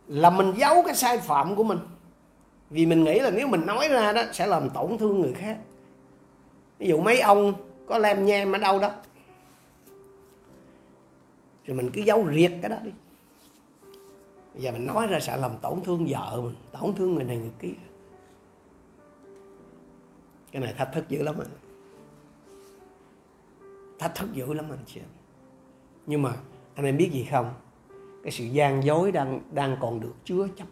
là 0.09 0.31
mình 0.31 0.53
giấu 0.57 0.83
cái 0.83 0.95
sai 0.95 1.19
phạm 1.19 1.57
của 1.57 1.65
mình. 1.65 1.79
Vì 2.71 2.87
mình 2.87 3.05
nghĩ 3.05 3.19
là 3.19 3.31
nếu 3.31 3.49
mình 3.49 3.67
nói 3.67 3.89
ra 3.89 4.13
đó, 4.13 4.23
sẽ 4.33 4.47
làm 4.47 4.71
tổn 4.71 4.99
thương 4.99 5.21
người 5.21 5.33
khác. 5.33 5.57
Ví 6.79 6.89
dụ 6.89 7.01
mấy 7.01 7.21
ông 7.21 7.55
có 7.89 7.99
lem 7.99 8.27
nhem 8.27 8.53
ở 8.53 8.59
đâu 8.59 8.79
đó 8.79 8.91
rồi 11.67 11.77
mình 11.77 11.91
cứ 11.93 12.01
giấu 12.01 12.29
riệt 12.35 12.53
cái 12.63 12.71
đó 12.71 12.77
đi. 12.85 12.91
Bây 14.55 14.63
giờ 14.63 14.73
mình 14.73 14.87
nói 14.87 15.07
ra 15.07 15.21
sợ 15.21 15.37
làm 15.37 15.51
tổn 15.63 15.81
thương 15.85 16.07
vợ 16.09 16.41
mình, 16.43 16.55
tổn 16.81 16.95
thương 16.95 17.15
người 17.15 17.25
này 17.25 17.37
người 17.37 17.53
kia. 17.59 17.75
Cái 20.53 20.63
này 20.63 20.75
thách 20.79 20.91
thức 20.93 21.09
dữ 21.09 21.23
lắm 21.23 21.35
anh. 21.39 21.51
Thách 23.99 24.15
thức 24.15 24.33
dữ 24.33 24.53
lắm 24.53 24.65
anh 24.71 24.85
chị 24.87 25.01
nhưng 26.07 26.23
mà 26.23 26.33
anh 26.75 26.87
em 26.87 26.97
biết 26.97 27.11
gì 27.13 27.29
không? 27.31 27.55
Cái 28.23 28.33
sự 28.33 28.45
gian 28.45 28.85
dối 28.85 29.13
đang 29.13 29.41
đang 29.53 29.77
còn 29.81 30.01
được 30.01 30.15
chứa 30.25 30.49
chấp. 30.57 30.67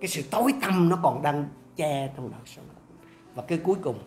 Cái 0.00 0.08
sự 0.08 0.22
tối 0.30 0.54
tăm 0.60 0.88
nó 0.88 0.98
còn 1.02 1.22
đang 1.22 1.48
che 1.76 2.12
trong 2.16 2.30
đời 2.30 2.40
sống. 2.46 2.64
Và 3.34 3.42
cái 3.42 3.58
cuối 3.64 3.76
cùng 3.82 3.98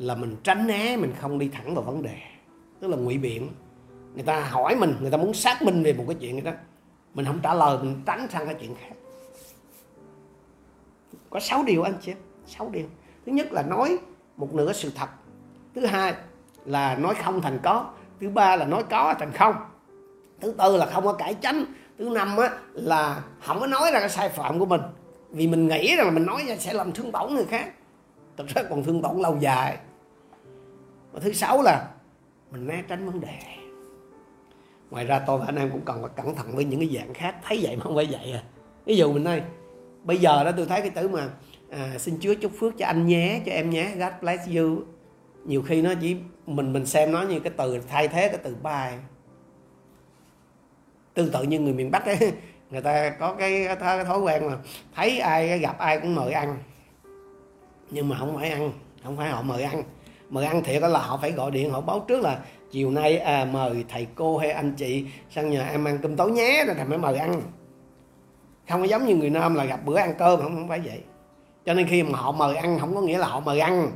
là 0.00 0.14
mình 0.14 0.36
tránh 0.42 0.66
né 0.66 0.96
mình 0.96 1.12
không 1.20 1.38
đi 1.38 1.48
thẳng 1.48 1.74
vào 1.74 1.84
vấn 1.84 2.02
đề. 2.02 2.16
Tức 2.80 2.88
là 2.88 2.96
ngụy 2.96 3.18
biện 3.18 3.48
người 4.14 4.22
ta 4.22 4.40
hỏi 4.40 4.76
mình 4.76 4.94
người 5.00 5.10
ta 5.10 5.16
muốn 5.16 5.34
xác 5.34 5.62
minh 5.62 5.82
về 5.82 5.92
một 5.92 6.04
cái 6.06 6.16
chuyện 6.20 6.44
đó 6.44 6.52
mình 7.14 7.26
không 7.26 7.40
trả 7.42 7.54
lời 7.54 7.78
mình 7.82 8.02
tránh 8.06 8.26
sang 8.30 8.46
cái 8.46 8.54
chuyện 8.60 8.74
khác. 8.74 8.94
Có 11.30 11.40
6 11.40 11.62
điều 11.62 11.82
anh 11.82 11.94
chị 12.00 12.12
6 12.46 12.68
điều. 12.68 12.86
Thứ 13.26 13.32
nhất 13.32 13.52
là 13.52 13.62
nói 13.62 13.98
một 14.36 14.54
nửa 14.54 14.72
sự 14.72 14.92
thật. 14.94 15.08
Thứ 15.74 15.86
hai 15.86 16.14
là 16.64 16.94
nói 16.94 17.14
không 17.14 17.40
thành 17.40 17.58
có. 17.62 17.90
Thứ 18.20 18.28
ba 18.28 18.56
là 18.56 18.64
nói 18.64 18.84
có 18.90 19.14
thành 19.18 19.32
không. 19.32 19.54
Thứ 20.40 20.54
tư 20.58 20.76
là 20.76 20.86
không 20.86 21.04
có 21.04 21.12
cải 21.12 21.34
chánh. 21.42 21.64
Thứ 21.98 22.08
năm 22.08 22.36
á, 22.36 22.50
là 22.72 23.22
không 23.40 23.60
có 23.60 23.66
nói 23.66 23.90
ra 23.92 24.00
cái 24.00 24.08
sai 24.08 24.28
phạm 24.28 24.58
của 24.58 24.66
mình. 24.66 24.80
Vì 25.30 25.46
mình 25.46 25.68
nghĩ 25.68 25.96
rằng 25.96 26.06
là 26.06 26.12
mình 26.12 26.26
nói 26.26 26.44
ra 26.48 26.56
sẽ 26.56 26.72
làm 26.72 26.92
thương 26.92 27.12
tổn 27.12 27.34
người 27.34 27.44
khác. 27.44 27.72
Thực 28.36 28.46
ra 28.48 28.62
còn 28.70 28.84
thương 28.84 29.02
tổn 29.02 29.18
lâu 29.18 29.36
dài 29.40 29.78
và 31.12 31.20
thứ 31.20 31.32
sáu 31.32 31.62
là 31.62 31.88
mình 32.50 32.66
né 32.66 32.82
tránh 32.88 33.06
vấn 33.06 33.20
đề. 33.20 33.38
Ngoài 34.90 35.04
ra 35.04 35.18
tôi 35.26 35.38
và 35.38 35.46
anh 35.46 35.56
em 35.56 35.70
cũng 35.70 35.80
cần 35.84 36.02
phải 36.02 36.10
cẩn 36.16 36.34
thận 36.34 36.56
với 36.56 36.64
những 36.64 36.80
cái 36.80 36.90
dạng 36.94 37.14
khác. 37.14 37.36
Thấy 37.42 37.58
vậy 37.62 37.76
mà 37.76 37.82
không 37.82 37.96
phải 37.96 38.08
vậy 38.10 38.32
à. 38.32 38.42
Ví 38.84 38.96
dụ 38.96 39.12
mình 39.12 39.24
ơi 39.24 39.42
bây 40.04 40.18
giờ 40.18 40.44
đó 40.44 40.52
tôi 40.56 40.66
thấy 40.66 40.80
cái 40.80 40.90
từ 40.90 41.08
mà 41.08 41.28
à, 41.70 41.98
xin 41.98 42.18
Chúa 42.20 42.34
chúc 42.34 42.52
phước 42.58 42.78
cho 42.78 42.86
anh 42.86 43.06
nhé 43.06 43.40
cho 43.46 43.52
em 43.52 43.70
nhé 43.70 43.92
God 43.94 44.12
bless 44.20 44.48
you. 44.56 44.82
Nhiều 45.44 45.62
khi 45.62 45.82
nó 45.82 45.94
chỉ 46.00 46.16
mình 46.46 46.72
mình 46.72 46.86
xem 46.86 47.12
nó 47.12 47.22
như 47.22 47.40
cái 47.40 47.52
từ 47.56 47.80
thay 47.88 48.08
thế 48.08 48.28
cái 48.28 48.38
từ 48.42 48.56
bye. 48.62 48.98
Tương 51.14 51.30
tự 51.30 51.42
như 51.42 51.60
người 51.60 51.72
miền 51.72 51.90
Bắc 51.90 52.04
ấy 52.06 52.18
người 52.70 52.80
ta 52.80 53.10
có 53.10 53.34
cái, 53.34 53.66
cái 53.80 54.04
thói 54.04 54.18
quen 54.18 54.46
là 54.46 54.56
thấy 54.94 55.18
ai 55.18 55.58
gặp 55.58 55.78
ai 55.78 56.00
cũng 56.00 56.14
mời 56.14 56.32
ăn. 56.32 56.58
Nhưng 57.90 58.08
mà 58.08 58.18
không 58.18 58.36
phải 58.36 58.50
ăn 58.50 58.72
không 59.04 59.16
phải 59.16 59.30
họ 59.30 59.42
mời 59.42 59.62
ăn 59.62 59.82
mời 60.30 60.44
ăn 60.44 60.62
thiệt 60.62 60.82
là 60.82 61.00
họ 61.00 61.18
phải 61.22 61.32
gọi 61.32 61.50
điện 61.50 61.70
họ 61.70 61.80
báo 61.80 62.04
trước 62.08 62.20
là 62.20 62.38
chiều 62.70 62.90
nay 62.90 63.18
à, 63.18 63.44
mời 63.52 63.84
thầy 63.88 64.06
cô 64.14 64.38
hay 64.38 64.50
anh 64.50 64.74
chị 64.76 65.04
sang 65.30 65.50
nhà 65.50 65.68
em 65.68 65.84
ăn 65.84 65.98
cơm 66.02 66.16
tối 66.16 66.30
nhé 66.30 66.64
rồi 66.66 66.74
thầy 66.76 66.84
mới 66.84 66.98
mời 66.98 67.16
ăn. 67.16 67.42
Không 68.68 68.80
có 68.80 68.86
giống 68.86 69.06
như 69.06 69.14
người 69.14 69.30
nam 69.30 69.54
là 69.54 69.64
gặp 69.64 69.80
bữa 69.84 69.96
ăn 69.96 70.14
cơm 70.18 70.40
không, 70.40 70.54
không 70.54 70.68
phải 70.68 70.80
vậy. 70.80 71.00
Cho 71.66 71.74
nên 71.74 71.86
khi 71.86 72.02
mà 72.02 72.18
họ 72.18 72.32
mời 72.32 72.56
ăn 72.56 72.78
không 72.78 72.94
có 72.94 73.00
nghĩa 73.00 73.18
là 73.18 73.26
họ 73.26 73.40
mời 73.40 73.60
ăn 73.60 73.90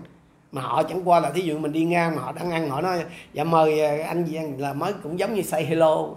mà 0.53 0.62
họ 0.62 0.83
chẳng 0.83 1.09
qua 1.09 1.20
là 1.20 1.31
thí 1.31 1.42
dụ 1.42 1.59
mình 1.59 1.73
đi 1.73 1.85
ngang 1.85 2.16
mà 2.16 2.23
họ 2.23 2.33
đang 2.33 2.51
ăn 2.51 2.70
họ 2.70 2.81
nói 2.81 3.05
dạ 3.33 3.44
mời 3.44 3.81
à, 3.81 4.07
anh 4.07 4.25
gì 4.25 4.38
là 4.59 4.73
mới 4.73 4.92
cũng 5.03 5.18
giống 5.18 5.35
như 5.35 5.42
say 5.42 5.64
hello. 5.64 6.09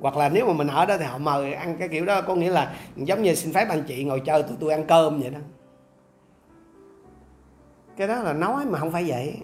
Hoặc 0.00 0.16
là 0.16 0.28
nếu 0.28 0.46
mà 0.46 0.52
mình 0.52 0.68
ở 0.68 0.86
đó 0.86 0.96
thì 0.98 1.04
họ 1.04 1.18
mời 1.18 1.52
ăn 1.52 1.76
cái 1.78 1.88
kiểu 1.88 2.04
đó 2.04 2.22
có 2.22 2.34
nghĩa 2.34 2.50
là 2.50 2.74
giống 2.96 3.22
như 3.22 3.34
xin 3.34 3.52
phép 3.52 3.66
anh 3.68 3.82
chị 3.88 4.04
ngồi 4.04 4.20
chơi 4.20 4.42
tụi 4.42 4.56
tôi 4.60 4.72
ăn 4.72 4.84
cơm 4.84 5.20
vậy 5.20 5.30
đó 5.30 5.38
cái 7.96 8.08
đó 8.08 8.22
là 8.22 8.32
nói 8.32 8.64
mà 8.64 8.78
không 8.78 8.92
phải 8.92 9.04
vậy. 9.06 9.36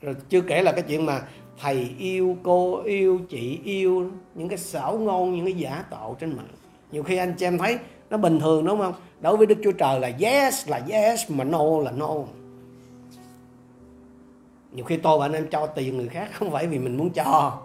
Rồi 0.00 0.16
chưa 0.28 0.40
kể 0.40 0.62
là 0.62 0.72
cái 0.72 0.82
chuyện 0.82 1.06
mà 1.06 1.22
thầy 1.58 1.94
yêu 1.98 2.36
cô, 2.42 2.82
yêu 2.82 3.20
chị, 3.28 3.60
yêu 3.64 4.10
những 4.34 4.48
cái 4.48 4.58
xảo 4.58 4.98
ngôn, 4.98 5.34
những 5.34 5.44
cái 5.44 5.54
giả 5.54 5.84
tạo 5.90 6.16
trên 6.20 6.36
mạng. 6.36 6.48
Nhiều 6.92 7.02
khi 7.02 7.16
anh 7.16 7.34
chị 7.38 7.46
em 7.46 7.58
thấy 7.58 7.78
nó 8.10 8.16
bình 8.16 8.40
thường, 8.40 8.66
đúng 8.66 8.78
không? 8.78 8.94
Đối 9.20 9.36
với 9.36 9.46
đức 9.46 9.58
chúa 9.64 9.72
trời 9.72 10.00
là 10.00 10.12
yes 10.20 10.68
là 10.68 10.80
yes, 10.88 11.30
mà 11.30 11.44
no 11.44 11.80
là 11.80 11.90
no. 11.90 12.14
Nhiều 14.72 14.84
khi 14.84 14.96
tôi 14.96 15.18
và 15.18 15.26
anh 15.26 15.32
em 15.32 15.48
cho 15.50 15.66
tiền 15.66 15.96
người 15.96 16.08
khác 16.08 16.30
không 16.32 16.50
phải 16.50 16.66
vì 16.66 16.78
mình 16.78 16.96
muốn 16.96 17.10
cho, 17.10 17.62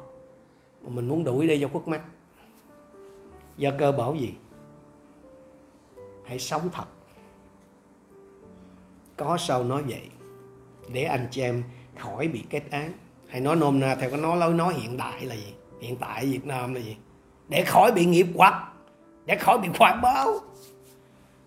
mà 0.82 0.89
mình 0.89 1.08
muốn 1.08 1.24
đuổi 1.24 1.48
đi 1.48 1.62
cho 1.62 1.67
khuất 1.67 1.88
mắt. 1.88 2.02
Do 3.58 3.72
cơ 3.78 3.91
bảo 3.91 4.15
gì? 4.15 4.34
Hãy 6.26 6.39
sống 6.39 6.70
thật 6.74 6.86
có 9.17 9.38
sao 9.38 9.63
nói 9.63 9.84
vậy? 9.88 10.01
Để 10.93 11.03
anh 11.03 11.27
chị 11.32 11.41
em 11.41 11.63
khỏi 11.97 12.27
bị 12.27 12.43
kết 12.49 12.62
án. 12.71 12.93
Hay 13.27 13.41
nói 13.41 13.56
nôm 13.56 13.80
na 13.80 13.95
theo 13.95 14.10
cái 14.10 14.19
nói 14.19 14.38
lối 14.38 14.53
nói 14.53 14.73
hiện 14.73 14.97
đại 14.97 15.25
là 15.25 15.36
gì? 15.36 15.53
Hiện 15.82 15.95
tại 15.95 16.25
Việt 16.25 16.45
Nam 16.45 16.73
là 16.73 16.82
gì? 16.82 16.97
Để 17.49 17.63
khỏi 17.63 17.91
bị 17.91 18.06
nghiệp 18.06 18.27
hoặc, 18.36 18.53
để 19.25 19.36
khỏi 19.36 19.58
bị 19.58 19.69
khoản 19.77 20.01
báo. 20.01 20.34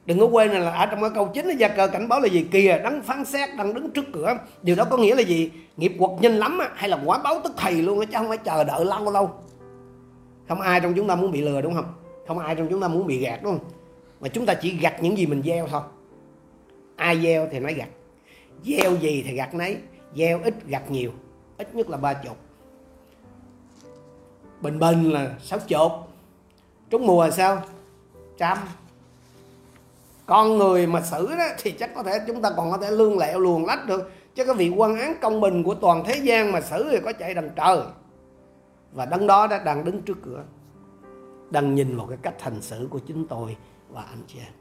Đừng 0.06 0.18
có 0.20 0.26
quên 0.26 0.50
là 0.50 0.70
ở 0.70 0.87
trong 0.87 1.00
cái 1.00 1.11
câu 1.14 1.30
chính 1.35 1.56
gia 1.56 1.68
cờ 1.68 1.87
cảnh 1.87 2.09
báo 2.09 2.20
là 2.20 2.28
gì? 2.28 2.46
Kìa, 2.52 2.80
đấng 2.85 3.02
phán 3.02 3.24
xét 3.24 3.48
đang 3.56 3.74
đứng 3.74 3.90
trước 3.90 4.04
cửa. 4.12 4.38
Điều 4.62 4.76
đó 4.76 4.85
có 4.90 4.96
nghĩa 4.96 5.14
là 5.14 5.22
gì? 5.22 5.50
Nghiệp 5.76 5.92
quật 5.98 6.11
nhanh 6.20 6.33
lắm 6.33 6.59
hay 6.74 6.88
là 6.88 7.02
quả 7.04 7.18
báo 7.18 7.40
tức 7.44 7.52
thầy 7.56 7.72
luôn 7.72 8.06
chứ 8.06 8.12
không 8.12 8.28
phải 8.28 8.38
chờ 8.38 8.64
đợi 8.64 8.85
lâu 8.85 9.12
lâu. 9.12 9.30
Không 10.48 10.61
ai 10.61 10.80
trong 10.80 10.94
chúng 10.94 11.09
ta 11.09 11.14
muốn 11.14 11.33
bị 11.33 11.40
lừa, 11.40 11.61
đúng 11.61 11.74
không? 11.74 11.94
Không 12.28 12.38
ai 12.38 12.54
trong 12.54 12.68
chúng 12.70 12.80
ta 12.80 12.88
muốn 12.88 13.06
bị 13.06 13.18
gạt, 13.18 13.40
đúng 13.42 13.59
không? 13.59 13.68
Mà 14.20 14.28
chúng 14.28 14.46
ta 14.46 14.54
chỉ 14.54 14.76
gặt 14.76 15.02
những 15.02 15.18
gì 15.18 15.26
mình 15.26 15.42
gieo 15.42 15.66
thôi 15.66 15.83
ai 17.00 17.20
gieo 17.22 17.48
thì 17.50 17.58
nói 17.58 17.74
gặt. 17.74 17.88
Gieo 18.64 18.96
gì 18.96 19.22
thì 19.26 19.34
gặt 19.34 19.54
nấy, 19.54 19.76
gieo 20.16 20.40
ít 20.44 20.54
gặt 20.66 20.90
nhiều, 20.90 21.12
ít 21.58 21.74
nhất 21.74 21.90
là 21.90 21.96
ba 21.96 22.14
chục. 22.14 22.36
Bình 24.60 24.78
bình 24.78 25.12
là 25.12 25.34
sáu 25.42 25.58
chục. 25.58 25.92
Trúng 26.90 27.06
mùa 27.06 27.24
là 27.24 27.30
sao? 27.30 27.62
Trăm. 28.38 28.58
Con 30.26 30.58
người 30.58 30.86
mà 30.86 31.02
xử 31.02 31.26
đó 31.26 31.44
thì 31.58 31.72
chắc 31.72 31.94
có 31.94 32.02
thể 32.02 32.20
chúng 32.26 32.42
ta 32.42 32.50
còn 32.56 32.70
có 32.70 32.78
thể 32.78 32.90
lương 32.90 33.18
lẹo 33.18 33.38
luồn 33.38 33.64
lách 33.64 33.86
được. 33.86 34.12
Chứ 34.34 34.44
cái 34.44 34.54
vị 34.54 34.72
quan 34.76 34.98
án 34.98 35.14
công 35.20 35.40
bình 35.40 35.62
của 35.62 35.74
toàn 35.74 36.04
thế 36.04 36.16
gian 36.16 36.52
mà 36.52 36.60
xử 36.60 36.88
thì 36.90 36.98
có 37.04 37.12
chạy 37.12 37.34
đằng 37.34 37.50
trời. 37.56 37.78
Và 38.92 39.06
đấng 39.06 39.26
đó 39.26 39.46
đã 39.46 39.58
đang 39.58 39.84
đứng 39.84 40.02
trước 40.02 40.18
cửa, 40.22 40.44
đang 41.50 41.74
nhìn 41.74 41.96
vào 41.96 42.06
cái 42.06 42.18
cách 42.22 42.42
hành 42.42 42.62
xử 42.62 42.88
của 42.90 42.98
chính 42.98 43.26
tôi 43.28 43.56
và 43.88 44.02
anh 44.02 44.22
chị 44.26 44.38
em 44.38 44.60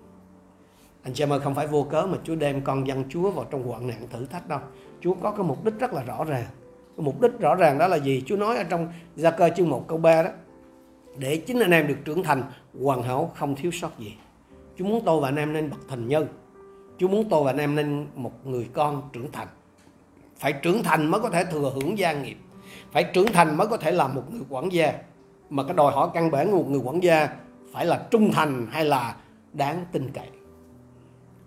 anh 1.04 1.14
chị 1.14 1.24
em 1.24 1.34
ơi 1.34 1.40
không 1.40 1.56
phải 1.56 1.68
vô 1.68 1.84
cớ 1.84 2.06
mà 2.06 2.18
Chúa 2.24 2.36
đem 2.36 2.62
con 2.62 2.88
dân 2.88 3.04
Chúa 3.10 3.32
vào 3.32 3.46
trong 3.52 3.64
hoạn 3.64 3.88
nạn 3.88 4.08
thử 4.10 4.26
thách 4.26 4.48
đâu. 4.48 4.60
Chúa 5.02 5.14
có 5.14 5.32
cái 5.32 5.44
mục 5.44 5.66
đích 5.66 5.80
rất 5.80 5.94
là 5.94 6.04
rõ 6.04 6.24
ràng. 6.24 6.46
Cái 6.98 7.06
mục 7.06 7.22
đích 7.22 7.40
rõ 7.40 7.56
ràng 7.56 7.78
đó 7.78 7.88
là 7.88 7.96
gì? 7.96 8.24
Chúa 8.26 8.36
nói 8.36 8.58
ở 8.58 8.64
trong 8.64 8.92
Gia 9.16 9.32
cơ 9.32 9.50
chương 9.58 9.70
1 9.70 9.88
câu 9.88 9.98
3 9.98 10.24
đó, 10.24 10.30
để 11.18 11.38
chính 11.38 11.60
anh 11.60 11.72
em 11.72 11.88
được 11.88 11.98
trưởng 12.06 12.24
thành, 12.24 12.44
hoàn 12.84 13.04
hảo, 13.04 13.32
không 13.36 13.56
thiếu 13.56 13.72
sót 13.72 14.00
gì. 14.00 14.14
Chúa 14.78 14.86
muốn 14.86 15.06
tôi 15.06 15.22
và 15.22 15.28
anh 15.28 15.36
em 15.36 15.54
nên 15.54 15.70
bậc 15.70 15.80
thành 15.90 16.08
nhân. 16.08 16.28
Chúa 16.98 17.08
muốn 17.08 17.30
tôi 17.30 17.44
và 17.44 17.52
anh 17.52 17.58
em 17.58 17.76
nên 17.76 18.08
một 18.16 18.48
người 18.48 18.70
con 18.74 19.10
trưởng 19.14 19.32
thành. 19.32 19.48
Phải 20.38 20.54
trưởng 20.54 20.84
thành 20.84 21.12
mới 21.12 21.22
có 21.22 21.30
thể 21.30 21.46
thừa 21.46 21.72
hưởng 21.76 21.98
gia 21.98 22.14
nghiệp. 22.14 22.38
Phải 22.92 23.04
trưởng 23.04 23.28
thành 23.34 23.58
mới 23.58 23.68
có 23.68 23.78
thể 23.78 23.92
làm 23.92 24.16
một 24.16 24.24
người 24.32 24.42
quản 24.50 24.74
gia. 24.74 24.94
Mà 25.50 25.64
cái 25.64 25.74
đòi 25.74 25.92
hỏi 25.92 26.10
căn 26.14 26.32
bản 26.32 26.52
của 26.52 26.58
một 26.58 26.70
người 26.70 26.82
quản 26.84 27.04
gia 27.04 27.30
phải 27.72 27.86
là 27.86 28.08
trung 28.12 28.32
thành 28.32 28.68
hay 28.72 28.86
là 28.86 29.16
đáng 29.54 29.86
tin 29.92 30.10
cậy? 30.14 30.28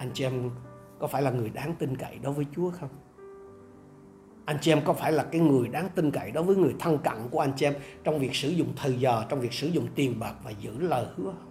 Anh 0.02 0.10
chị 0.14 0.24
em 0.24 0.50
có 0.98 1.06
phải 1.06 1.22
là 1.22 1.30
người 1.30 1.50
đáng 1.50 1.74
tin 1.78 1.96
cậy 1.96 2.18
đối 2.22 2.32
với 2.32 2.46
Chúa 2.54 2.70
không? 2.70 2.88
Anh 4.44 4.56
chị 4.60 4.72
em 4.72 4.80
có 4.84 4.92
phải 4.92 5.12
là 5.12 5.24
cái 5.24 5.40
người 5.40 5.68
đáng 5.68 5.88
tin 5.94 6.10
cậy 6.10 6.30
đối 6.30 6.44
với 6.44 6.56
người 6.56 6.74
thân 6.78 6.98
cận 6.98 7.28
của 7.30 7.40
anh 7.40 7.52
chị 7.56 7.66
em 7.66 7.74
trong 8.04 8.18
việc 8.18 8.34
sử 8.34 8.48
dụng 8.48 8.68
thời 8.76 9.00
giờ, 9.00 9.24
trong 9.28 9.40
việc 9.40 9.52
sử 9.52 9.68
dụng 9.68 9.86
tiền 9.94 10.20
bạc 10.20 10.34
và 10.44 10.50
giữ 10.50 10.78
lời 10.78 11.06
hứa 11.16 11.24
không? 11.24 11.50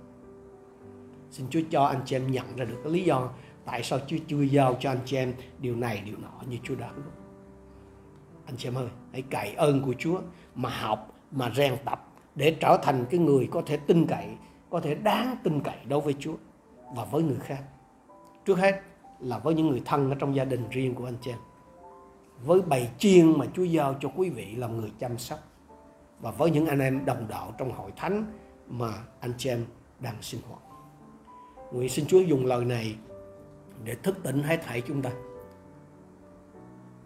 Xin 1.29 1.45
Chúa 1.49 1.59
cho 1.69 1.83
anh 1.83 2.01
chị 2.05 2.15
em 2.15 2.31
nhận 2.31 2.55
ra 2.55 2.65
được 2.65 2.77
cái 2.83 2.93
lý 2.93 3.03
do 3.03 3.29
tại 3.65 3.83
sao 3.83 3.99
Chúa 4.07 4.17
chưa 4.27 4.41
giao 4.41 4.77
cho 4.79 4.91
anh 4.91 4.99
chị 5.05 5.17
em 5.17 5.33
điều 5.59 5.75
này, 5.75 6.01
điều 6.05 6.17
nọ 6.17 6.41
như 6.49 6.57
Chúa 6.63 6.75
đã 6.75 6.91
Anh 8.45 8.57
chị 8.57 8.67
em 8.67 8.77
ơi, 8.77 8.87
hãy 9.11 9.21
cậy 9.21 9.53
ơn 9.53 9.81
của 9.81 9.93
Chúa 9.99 10.21
mà 10.55 10.69
học, 10.69 11.19
mà 11.31 11.51
rèn 11.55 11.75
tập 11.85 12.07
để 12.35 12.57
trở 12.59 12.77
thành 12.83 13.05
cái 13.09 13.19
người 13.19 13.47
có 13.51 13.61
thể 13.65 13.77
tin 13.77 14.07
cậy, 14.07 14.27
có 14.69 14.79
thể 14.79 14.95
đáng 14.95 15.37
tin 15.43 15.61
cậy 15.61 15.77
đối 15.87 16.01
với 16.01 16.15
Chúa 16.19 16.35
và 16.95 17.05
với 17.05 17.23
người 17.23 17.39
khác. 17.39 17.63
Trước 18.45 18.57
hết 18.57 18.81
là 19.19 19.37
với 19.37 19.53
những 19.53 19.69
người 19.69 19.81
thân 19.85 20.09
ở 20.09 20.15
trong 20.19 20.35
gia 20.35 20.45
đình 20.45 20.69
riêng 20.69 20.95
của 20.95 21.05
anh 21.05 21.17
chị 21.21 21.31
em. 21.31 21.39
Với 22.45 22.61
bầy 22.61 22.87
chiên 22.97 23.39
mà 23.39 23.45
Chúa 23.53 23.63
giao 23.63 23.95
cho 23.99 24.09
quý 24.15 24.29
vị 24.29 24.55
làm 24.55 24.77
người 24.77 24.91
chăm 24.99 25.17
sóc 25.17 25.39
và 26.21 26.31
với 26.31 26.51
những 26.51 26.67
anh 26.67 26.79
em 26.79 27.05
đồng 27.05 27.27
đạo 27.29 27.53
trong 27.57 27.71
hội 27.71 27.91
thánh 27.95 28.25
mà 28.67 28.93
anh 29.19 29.33
chị 29.37 29.49
em 29.49 29.65
đang 29.99 30.15
sinh 30.21 30.41
hoạt. 30.49 30.61
Nguyện 31.73 31.89
xin 31.89 32.05
Chúa 32.05 32.19
dùng 32.19 32.45
lời 32.45 32.65
này 32.65 32.95
để 33.83 33.95
thức 33.95 34.17
tỉnh 34.23 34.43
hết 34.43 34.61
thảy 34.63 34.81
chúng 34.81 35.01
ta. 35.01 35.11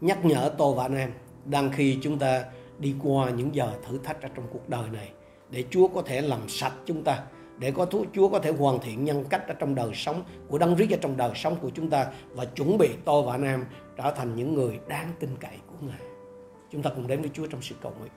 Nhắc 0.02 0.26
nhở 0.26 0.52
tôi 0.58 0.76
và 0.76 0.84
anh 0.84 0.96
em 0.96 1.12
đang 1.46 1.72
khi 1.72 2.00
chúng 2.02 2.20
ta 2.20 2.46
đi 2.80 2.96
qua 3.04 3.30
những 3.30 3.56
giờ 3.56 3.74
thử 3.88 3.98
thách 3.98 4.22
ở 4.22 4.30
trong 4.36 4.46
cuộc 4.54 4.70
đời 4.70 4.90
này, 4.90 5.12
để 5.50 5.64
Chúa 5.70 5.88
có 5.88 6.02
thể 6.02 6.22
làm 6.22 6.50
sạch 6.50 6.74
chúng 6.86 7.04
ta 7.04 7.24
để 7.58 7.72
có 7.72 7.88
Chúa 8.14 8.30
có 8.30 8.40
thể 8.40 8.52
hoàn 8.52 8.80
thiện 8.80 9.06
nhân 9.06 9.24
cách 9.30 9.48
ở 9.48 9.54
trong 9.54 9.76
đời 9.76 9.92
sống 9.94 10.24
của 10.48 10.58
Đấng 10.58 10.76
Christ 10.76 10.92
ở 10.92 10.98
trong 11.02 11.18
đời 11.18 11.32
sống 11.36 11.56
của 11.62 11.70
chúng 11.70 11.90
ta 11.90 12.08
và 12.32 12.46
chuẩn 12.46 12.78
bị 12.78 12.90
tôi 13.06 13.24
và 13.24 13.32
anh 13.32 13.44
em 13.44 13.66
trở 13.98 14.12
thành 14.12 14.36
những 14.36 14.54
người 14.54 14.80
đáng 14.88 15.12
tin 15.20 15.30
cậy 15.40 15.58
của 15.68 15.88
Ngài. 15.88 16.02
Chúng 16.72 16.82
ta 16.82 16.90
cùng 16.96 17.08
đến 17.08 17.22
với 17.22 17.30
Chúa 17.34 17.48
trong 17.48 17.62
sự 17.62 17.76
cầu 17.82 17.94
nguyện. 18.00 18.12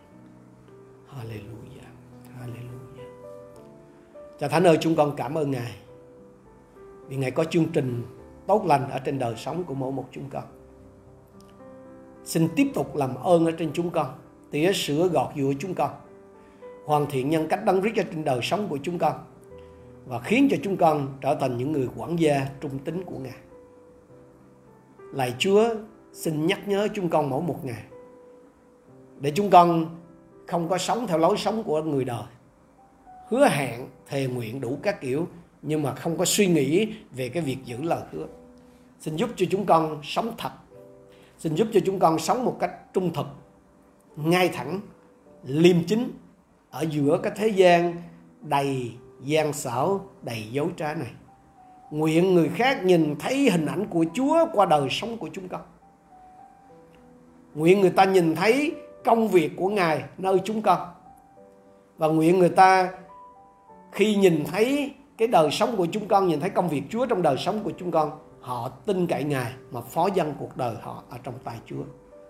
Hallelujah. 1.14 1.92
Hallelujah. 2.40 3.08
Cha 4.38 4.48
Thánh 4.48 4.64
ơi, 4.64 4.78
chúng 4.80 4.96
con 4.96 5.16
cảm 5.16 5.38
ơn 5.38 5.50
Ngài 5.50 5.72
vì 7.08 7.16
Ngài 7.16 7.30
có 7.30 7.44
chương 7.44 7.66
trình 7.72 8.02
tốt 8.46 8.64
lành 8.66 8.90
ở 8.90 8.98
trên 8.98 9.18
đời 9.18 9.36
sống 9.36 9.64
của 9.64 9.74
mỗi 9.74 9.92
một 9.92 10.08
chúng 10.12 10.30
con. 10.30 10.44
Xin 12.24 12.48
tiếp 12.56 12.70
tục 12.74 12.96
làm 12.96 13.14
ơn 13.14 13.46
ở 13.46 13.52
trên 13.52 13.70
chúng 13.72 13.90
con, 13.90 14.06
tỉa 14.50 14.72
sửa 14.74 15.08
gọt 15.08 15.28
dụa 15.36 15.52
chúng 15.58 15.74
con, 15.74 15.90
hoàn 16.88 17.06
thiện 17.06 17.30
nhân 17.30 17.46
cách 17.48 17.64
đấng 17.64 17.80
Christ 17.80 17.96
trên 17.96 18.24
đời 18.24 18.40
sống 18.42 18.66
của 18.68 18.78
chúng 18.82 18.98
con 18.98 19.12
và 20.06 20.20
khiến 20.20 20.48
cho 20.50 20.56
chúng 20.62 20.76
con 20.76 21.08
trở 21.20 21.34
thành 21.34 21.56
những 21.56 21.72
người 21.72 21.88
quản 21.96 22.16
gia 22.16 22.48
trung 22.60 22.78
tín 22.78 23.04
của 23.04 23.18
Ngài. 23.18 23.36
Lạy 25.12 25.34
Chúa, 25.38 25.74
xin 26.12 26.46
nhắc 26.46 26.68
nhớ 26.68 26.88
chúng 26.94 27.08
con 27.08 27.30
mỗi 27.30 27.42
một 27.42 27.64
ngày 27.64 27.82
để 29.20 29.32
chúng 29.34 29.50
con 29.50 29.96
không 30.46 30.68
có 30.68 30.78
sống 30.78 31.06
theo 31.06 31.18
lối 31.18 31.36
sống 31.36 31.62
của 31.62 31.82
người 31.82 32.04
đời. 32.04 32.24
Hứa 33.28 33.48
hẹn 33.48 33.86
thề 34.06 34.26
nguyện 34.26 34.60
đủ 34.60 34.78
các 34.82 35.00
kiểu 35.00 35.26
nhưng 35.62 35.82
mà 35.82 35.94
không 35.94 36.16
có 36.18 36.24
suy 36.24 36.46
nghĩ 36.46 36.92
về 37.12 37.28
cái 37.28 37.42
việc 37.42 37.58
giữ 37.64 37.82
lời 37.82 38.02
hứa. 38.12 38.26
Xin 39.00 39.16
giúp 39.16 39.30
cho 39.36 39.46
chúng 39.50 39.66
con 39.66 40.00
sống 40.02 40.34
thật. 40.38 40.52
Xin 41.38 41.54
giúp 41.54 41.68
cho 41.72 41.80
chúng 41.86 41.98
con 41.98 42.18
sống 42.18 42.44
một 42.44 42.56
cách 42.60 42.92
trung 42.94 43.12
thực 43.12 43.26
ngay 44.16 44.48
thẳng 44.48 44.80
liêm 45.44 45.76
chính 45.86 46.10
ở 46.70 46.84
giữa 46.90 47.20
cái 47.22 47.32
thế 47.36 47.48
gian 47.48 47.94
đầy 48.40 48.92
gian 49.22 49.52
xảo, 49.52 50.00
đầy 50.22 50.48
dấu 50.52 50.70
trá 50.76 50.94
này, 50.94 51.10
nguyện 51.90 52.34
người 52.34 52.48
khác 52.48 52.84
nhìn 52.84 53.16
thấy 53.18 53.50
hình 53.50 53.66
ảnh 53.66 53.86
của 53.86 54.04
chúa 54.14 54.46
qua 54.52 54.66
đời 54.66 54.88
sống 54.90 55.16
của 55.16 55.28
chúng 55.32 55.48
con. 55.48 55.60
Nguyện 57.54 57.80
người 57.80 57.90
ta 57.90 58.04
nhìn 58.04 58.34
thấy 58.34 58.74
công 59.04 59.28
việc 59.28 59.52
của 59.56 59.68
ngài 59.68 60.02
nơi 60.18 60.40
chúng 60.44 60.62
con. 60.62 60.88
Và 61.98 62.08
nguyện 62.08 62.38
người 62.38 62.48
ta 62.48 62.90
khi 63.92 64.16
nhìn 64.16 64.44
thấy 64.44 64.94
cái 65.18 65.28
đời 65.28 65.50
sống 65.50 65.76
của 65.76 65.86
chúng 65.86 66.08
con, 66.08 66.28
nhìn 66.28 66.40
thấy 66.40 66.50
công 66.50 66.68
việc 66.68 66.82
Chúa 66.90 67.06
trong 67.06 67.22
đời 67.22 67.36
sống 67.38 67.60
của 67.64 67.72
chúng 67.78 67.90
con, 67.90 68.10
họ 68.40 68.68
tin 68.68 69.06
cậy 69.06 69.24
Ngài 69.24 69.52
mà 69.70 69.80
phó 69.80 70.08
dân 70.14 70.34
cuộc 70.38 70.56
đời 70.56 70.74
họ 70.82 71.02
ở 71.10 71.18
trong 71.22 71.34
tay 71.44 71.56
Chúa. 71.66 71.82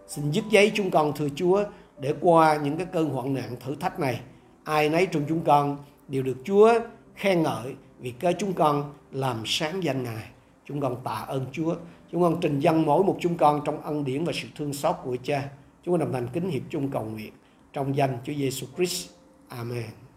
Xin 0.06 0.30
dứt 0.30 0.44
giấy 0.50 0.72
chúng 0.74 0.90
con, 0.90 1.12
thưa 1.16 1.28
Chúa 1.36 1.64
để 2.00 2.14
qua 2.20 2.56
những 2.56 2.76
cái 2.76 2.86
cơn 2.92 3.08
hoạn 3.08 3.34
nạn 3.34 3.56
thử 3.60 3.74
thách 3.74 4.00
này, 4.00 4.20
ai 4.64 4.88
nấy 4.88 5.06
trong 5.06 5.22
chúng 5.28 5.44
con 5.44 5.76
đều 6.08 6.22
được 6.22 6.36
Chúa 6.44 6.72
khen 7.14 7.42
ngợi 7.42 7.74
vì 7.98 8.10
cơ 8.10 8.32
chúng 8.38 8.52
con 8.52 8.92
làm 9.12 9.42
sáng 9.46 9.82
danh 9.82 10.02
Ngài. 10.02 10.24
Chúng 10.64 10.80
con 10.80 10.96
tạ 11.04 11.24
ơn 11.28 11.46
Chúa. 11.52 11.74
Chúng 12.12 12.22
con 12.22 12.38
trình 12.40 12.60
dân 12.60 12.86
mỗi 12.86 13.04
một 13.04 13.16
chúng 13.20 13.36
con 13.36 13.60
trong 13.64 13.82
ân 13.82 14.04
điển 14.04 14.24
và 14.24 14.32
sự 14.32 14.48
thương 14.56 14.72
xót 14.72 14.96
của 15.04 15.16
Cha. 15.22 15.48
Chúng 15.84 15.92
con 15.92 16.00
đồng 16.00 16.12
thành 16.12 16.28
kính 16.32 16.50
hiệp 16.50 16.62
chung 16.70 16.90
cầu 16.90 17.04
nguyện 17.04 17.32
trong 17.72 17.96
danh 17.96 18.18
Chúa 18.24 18.32
Giêsu 18.32 18.66
Christ. 18.76 19.10
Amen. 19.48 20.07